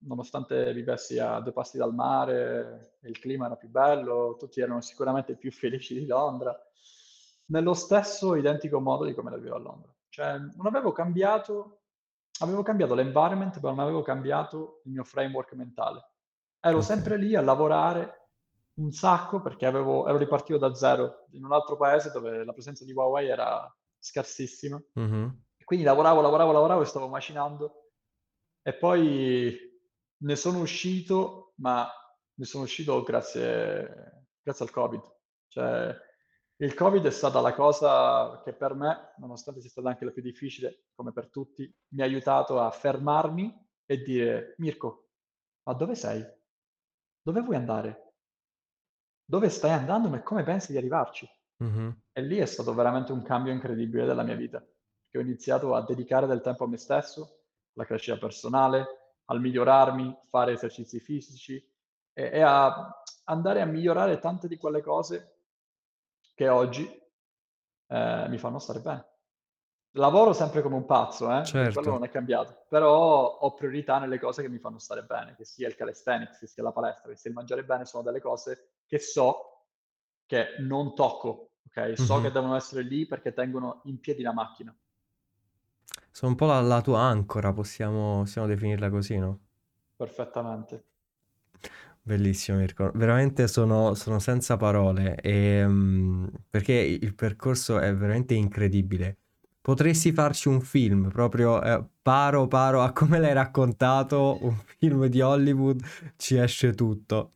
[0.00, 5.36] nonostante vivessi a due passi dal mare, il clima era più bello, tutti erano sicuramente
[5.36, 6.56] più felici di Londra
[7.48, 9.92] nello stesso identico modo di come la vivo a Londra.
[10.08, 11.80] Cioè, non avevo cambiato,
[12.40, 16.10] avevo cambiato l'environment, ma non avevo cambiato il mio framework mentale.
[16.60, 18.30] Ero sempre lì a lavorare
[18.74, 22.84] un sacco perché avevo, ero ripartito da zero in un altro paese dove la presenza
[22.84, 24.80] di Huawei era scarsissima.
[24.98, 25.28] Mm-hmm.
[25.64, 27.90] Quindi lavoravo, lavoravo, lavoravo e stavo macinando.
[28.62, 29.67] E poi
[30.18, 31.88] ne sono uscito, ma
[32.34, 35.02] ne sono uscito grazie, grazie al Covid.
[35.48, 35.96] Cioè,
[36.60, 40.22] il Covid è stata la cosa che per me, nonostante sia stata anche la più
[40.22, 45.10] difficile, come per tutti, mi ha aiutato a fermarmi e dire, Mirko,
[45.62, 46.24] ma dove sei?
[47.22, 48.14] Dove vuoi andare?
[49.24, 51.28] Dove stai andando e come pensi di arrivarci?
[51.62, 51.90] Mm-hmm.
[52.12, 54.64] E lì è stato veramente un cambio incredibile della mia vita,
[55.08, 57.42] che ho iniziato a dedicare del tempo a me stesso,
[57.74, 58.97] alla crescita personale,
[59.30, 61.56] al migliorarmi, fare esercizi fisici
[62.12, 65.36] e, e a andare a migliorare tante di quelle cose
[66.34, 66.86] che oggi
[67.88, 69.06] eh, mi fanno stare bene.
[69.92, 71.44] Lavoro sempre come un pazzo, eh?
[71.44, 71.80] Certo.
[71.80, 75.44] quello non è cambiato, però ho priorità nelle cose che mi fanno stare bene, che
[75.44, 78.74] sia il calisthenics, che sia la palestra, che sia il mangiare bene, sono delle cose
[78.86, 79.66] che so
[80.26, 81.98] che non tocco, ok?
[81.98, 82.22] So mm-hmm.
[82.22, 84.76] che devono essere lì perché tengono in piedi la macchina.
[86.18, 89.38] Sono un po' la, la tua ancora, possiamo, possiamo definirla così, no?
[89.94, 90.84] Perfettamente.
[92.02, 99.18] Bellissimo Mirko, veramente sono, sono senza parole e, um, perché il percorso è veramente incredibile.
[99.60, 105.20] Potresti farci un film proprio eh, paro paro a come l'hai raccontato, un film di
[105.20, 105.80] Hollywood,
[106.16, 107.34] ci esce tutto.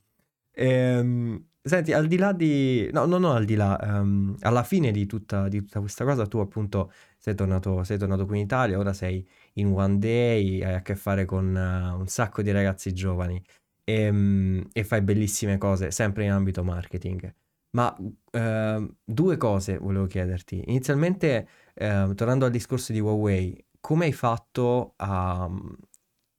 [0.51, 2.89] E, um, senti, al di là di...
[2.93, 6.27] No, no, no, al di là, um, alla fine di tutta, di tutta, questa cosa
[6.27, 10.75] tu appunto sei tornato, sei tornato qui in Italia, ora sei in One Day, hai
[10.75, 13.43] a che fare con uh, un sacco di ragazzi giovani
[13.85, 17.35] e, ehm, e fai bellissime cose, sempre in ambito marketing.
[17.75, 17.95] Ma
[18.31, 20.63] eh, due cose volevo chiederti.
[20.67, 25.51] Inizialmente, eh, tornando al discorso di Huawei, come hai fatto a,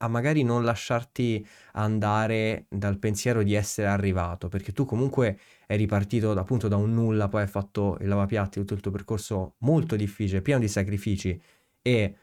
[0.04, 4.48] a, magari non lasciarti andare dal pensiero di essere arrivato?
[4.50, 8.74] Perché tu comunque eri partito appunto da un nulla, poi hai fatto il lavapiatti, tutto
[8.74, 11.40] il tuo percorso molto difficile, pieno di sacrifici
[11.82, 12.16] e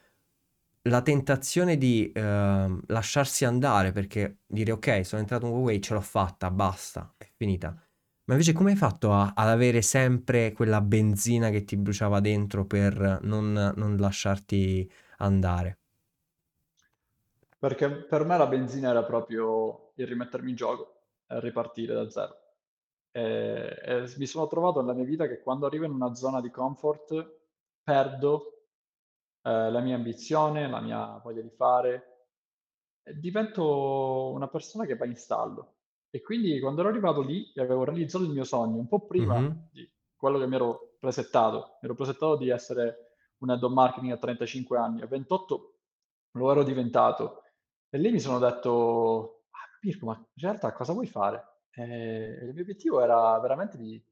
[0.84, 6.00] la tentazione di eh, lasciarsi andare perché dire ok, sono entrato in Huawei, ce l'ho
[6.00, 7.68] fatta, basta, è finita.
[8.24, 12.64] Ma invece come hai fatto a, ad avere sempre quella benzina che ti bruciava dentro
[12.66, 15.79] per non, non lasciarti andare?
[17.60, 22.34] Perché per me la benzina era proprio il rimettermi in gioco, e ripartire da zero.
[23.12, 26.50] E, e mi sono trovato nella mia vita che quando arrivo in una zona di
[26.50, 27.38] comfort
[27.82, 28.62] perdo
[29.42, 32.28] eh, la mia ambizione, la mia voglia di fare,
[33.02, 35.74] e divento una persona che va in stallo.
[36.08, 39.38] E quindi quando ero arrivato lì e avevo realizzato il mio sogno, un po' prima
[39.38, 39.56] mm-hmm.
[39.70, 44.12] di quello che mi ero presettato, mi ero presettato di essere un head of marketing
[44.12, 45.74] a 35 anni, a 28
[46.32, 47.42] lo ero diventato.
[47.92, 51.64] E lì mi sono detto, ah, Mirko, ma in realtà cosa vuoi fare?
[51.70, 54.02] E il mio obiettivo era veramente di,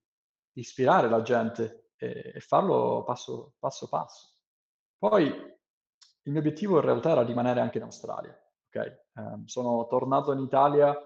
[0.52, 4.34] di ispirare la gente e, e farlo passo, passo passo.
[4.98, 8.36] Poi il mio obiettivo in realtà era rimanere anche in Australia.
[8.66, 8.88] Okay?
[8.88, 10.96] Eh, sono tornato in Italia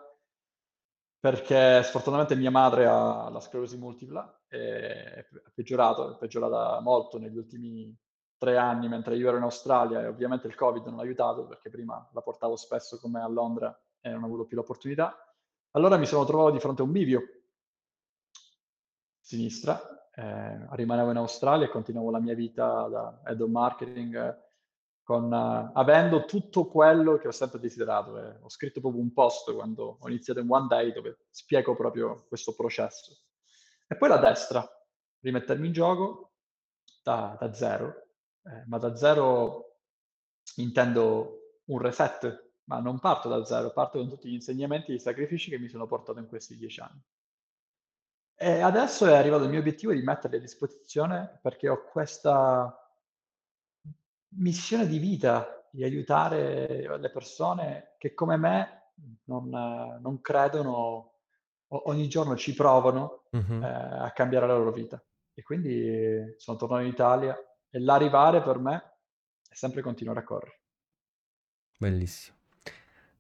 [1.19, 7.97] perché sfortunatamente mia madre ha la sclerosi multipla, è peggiorato, è peggiorata molto negli ultimi
[8.43, 11.71] tre anni mentre io ero in Australia e ovviamente il Covid non ha aiutato perché
[11.71, 15.17] prima la portavo spesso con me a Londra e non ho avuto più l'opportunità.
[15.71, 17.23] Allora mi sono trovato di fronte a un bivio,
[19.21, 19.81] sinistra,
[20.13, 24.37] eh, rimanevo in Australia e continuavo la mia vita da head of marketing eh,
[25.05, 28.19] con, uh, avendo tutto quello che ho sempre desiderato.
[28.19, 28.39] Eh.
[28.41, 32.57] Ho scritto proprio un post quando ho iniziato in One Day dove spiego proprio questo
[32.57, 33.17] processo.
[33.87, 34.69] E poi la destra,
[35.21, 36.33] rimettermi in gioco
[37.05, 38.12] da, da zero,
[38.45, 39.79] eh, ma da zero
[40.57, 45.01] intendo un reset, ma non parto da zero, parto con tutti gli insegnamenti e i
[45.01, 47.01] sacrifici che mi sono portato in questi dieci anni.
[48.35, 52.77] E adesso è arrivato il mio obiettivo di metterli a disposizione perché ho questa
[54.35, 58.93] missione di vita di aiutare le persone che come me
[59.25, 61.21] non, non credono,
[61.69, 63.63] ogni giorno ci provano uh-huh.
[63.63, 65.03] eh, a cambiare la loro vita.
[65.35, 67.37] E quindi sono tornato in Italia
[67.75, 68.77] e l'arrivare per me
[69.49, 70.61] è sempre continuare a correre.
[71.79, 72.37] Bellissimo.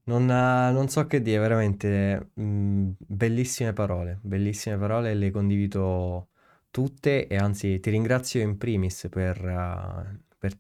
[0.05, 6.29] Non, non so che dire, veramente mh, mm, bellissime parole, bellissime parole, le condivido
[6.71, 10.59] tutte e anzi ti ringrazio in primis per, uh, per,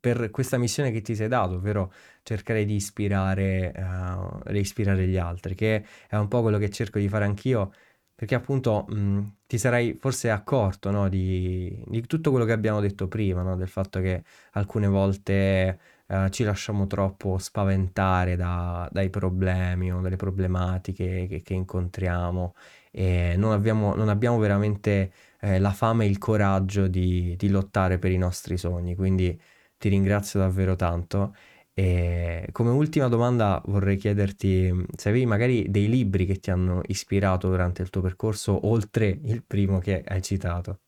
[0.00, 1.92] per questa missione che ti sei dato, ovvero
[2.22, 7.08] cercare di ispirare, uh, ispirare gli altri, che è un po' quello che cerco di
[7.08, 7.72] fare anch'io,
[8.16, 13.08] perché appunto mh, ti sarai forse accorto no, di, di, tutto quello che abbiamo detto
[13.08, 19.92] prima, no, del fatto che alcune volte eh, ci lasciamo troppo spaventare da, dai problemi
[19.92, 22.54] o dalle problematiche che, che incontriamo
[22.90, 27.98] e non abbiamo, non abbiamo veramente eh, la fame e il coraggio di, di lottare
[27.98, 28.94] per i nostri sogni.
[28.94, 29.38] Quindi
[29.78, 31.34] ti ringrazio davvero tanto.
[31.78, 37.48] E come ultima domanda vorrei chiederti se avevi magari dei libri che ti hanno ispirato
[37.48, 40.78] durante il tuo percorso, oltre il primo che hai citato.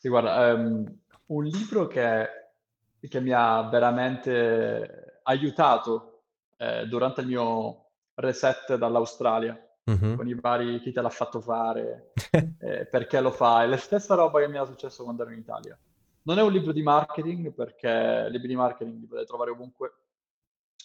[0.00, 0.84] Sì, guarda, um,
[1.26, 2.26] un libro che
[3.06, 6.22] che mi ha veramente aiutato
[6.56, 10.16] eh, durante il mio reset dall'Australia, uh-huh.
[10.16, 12.12] con i vari chi te l'ha fatto fare,
[12.58, 15.78] eh, perché lo fai, la stessa roba che mi era successo quando ero in Italia.
[16.22, 19.92] Non è un libro di marketing, perché libri di marketing li potete trovare ovunque,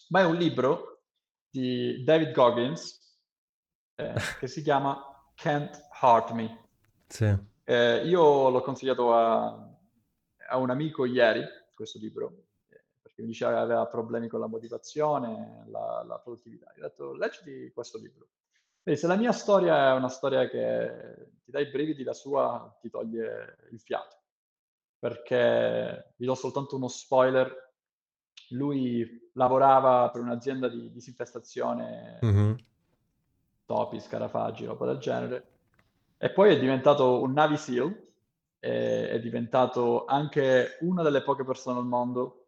[0.09, 1.03] ma è un libro
[1.49, 3.19] di David Goggins
[3.95, 6.69] eh, che si chiama Can't Hurt Me.
[7.07, 7.51] Sì.
[7.65, 9.45] Eh, io l'ho consigliato a,
[10.49, 14.47] a un amico ieri, questo libro, eh, perché mi diceva che aveva problemi con la
[14.47, 16.71] motivazione, la, la produttività.
[16.75, 18.27] Io ho detto, leggiti questo libro.
[18.84, 22.77] Vedi, se la mia storia è una storia che ti dà i brividi, la sua
[22.81, 24.22] ti toglie il fiato.
[25.04, 27.74] Perché vi do soltanto uno spoiler.
[28.51, 32.54] Lui lavorava per un'azienda di disinfestazione, mm-hmm.
[33.66, 35.47] topi, scarafaggi, roba del genere.
[36.18, 38.12] E poi è diventato un Navy SEAL,
[38.60, 42.45] è, è diventato anche una delle poche persone al mondo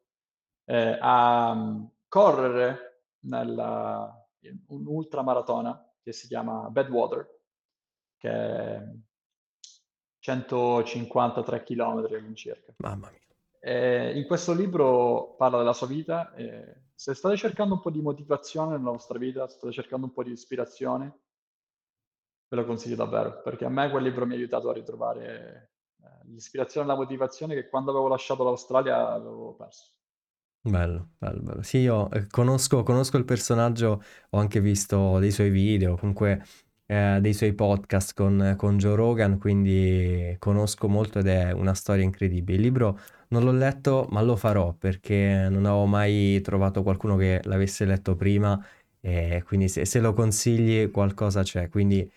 [0.64, 4.26] eh, a correre nella,
[4.68, 7.38] un'ultramaratona che si chiama Badwater,
[8.16, 8.82] che
[10.26, 12.74] 153 km all'incirca.
[12.78, 13.20] Mamma mia.
[13.60, 16.34] E in questo libro parla della sua vita.
[16.96, 20.32] se state cercando un po' di motivazione nella vostra vita, state cercando un po' di
[20.32, 21.20] ispirazione,
[22.48, 25.72] ve lo consiglio davvero, perché a me quel libro mi ha aiutato a ritrovare
[26.02, 29.92] eh, l'ispirazione e la motivazione che quando avevo lasciato l'Australia avevo perso.
[30.62, 31.62] Bello, bello, bello.
[31.62, 34.02] Sì, io eh, conosco, conosco il personaggio,
[34.32, 36.44] ho anche visto dei suoi video, comunque
[36.86, 42.04] eh, dei suoi podcast con, con Joe Rogan, quindi conosco molto ed è una storia
[42.04, 42.58] incredibile.
[42.58, 47.42] Il libro non l'ho letto, ma lo farò perché non avevo mai trovato qualcuno che
[47.44, 48.64] l'avesse letto prima
[49.00, 51.70] e quindi se, se lo consigli qualcosa c'è.
[51.70, 52.10] Quindi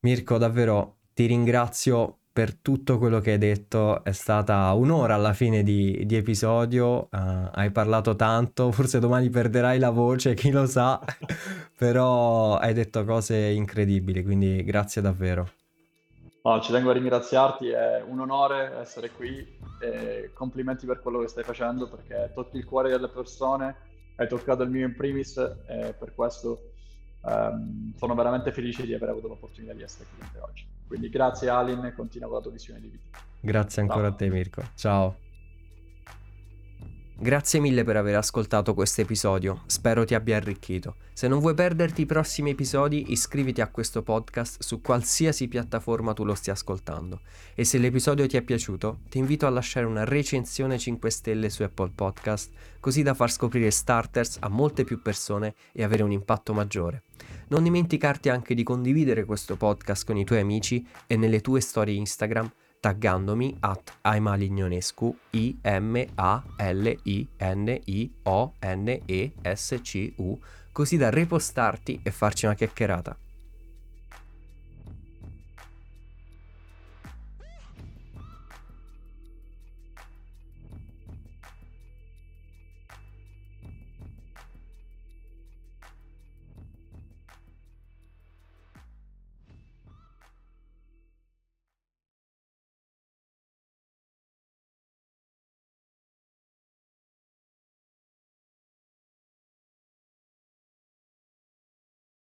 [0.00, 4.02] Mirko, davvero ti ringrazio per tutto quello che hai detto.
[4.02, 7.08] È stata un'ora alla fine di, di episodio.
[7.10, 10.98] Uh, hai parlato tanto, forse domani perderai la voce, chi lo sa,
[11.76, 15.50] però hai detto cose incredibili, quindi grazie davvero.
[16.44, 19.46] No, ci tengo a ringraziarti, è un onore essere qui
[19.80, 23.76] e complimenti per quello che stai facendo perché tocchi il cuore delle persone,
[24.16, 26.72] hai toccato il mio in primis e per questo
[27.22, 30.66] um, sono veramente felice di aver avuto l'opportunità di essere qui oggi.
[30.92, 33.18] Quindi grazie Alin e continua con la tua visione di vita.
[33.40, 34.12] Grazie ancora Ciao.
[34.12, 34.62] a te Mirko.
[34.74, 35.16] Ciao.
[37.22, 40.96] Grazie mille per aver ascoltato questo episodio, spero ti abbia arricchito.
[41.12, 46.24] Se non vuoi perderti i prossimi episodi, iscriviti a questo podcast su qualsiasi piattaforma tu
[46.24, 47.20] lo stia ascoltando.
[47.54, 51.62] E se l'episodio ti è piaciuto, ti invito a lasciare una recensione 5 stelle su
[51.62, 52.50] Apple Podcast,
[52.80, 57.04] così da far scoprire Starters a molte più persone e avere un impatto maggiore.
[57.50, 61.94] Non dimenticarti anche di condividere questo podcast con i tuoi amici e nelle tue storie
[61.94, 62.50] Instagram
[62.82, 70.12] taggandomi at Aimalignonescu I M A L I N I O N E S C
[70.16, 70.36] U
[70.72, 73.16] così da repostarti e farci una chiacchierata.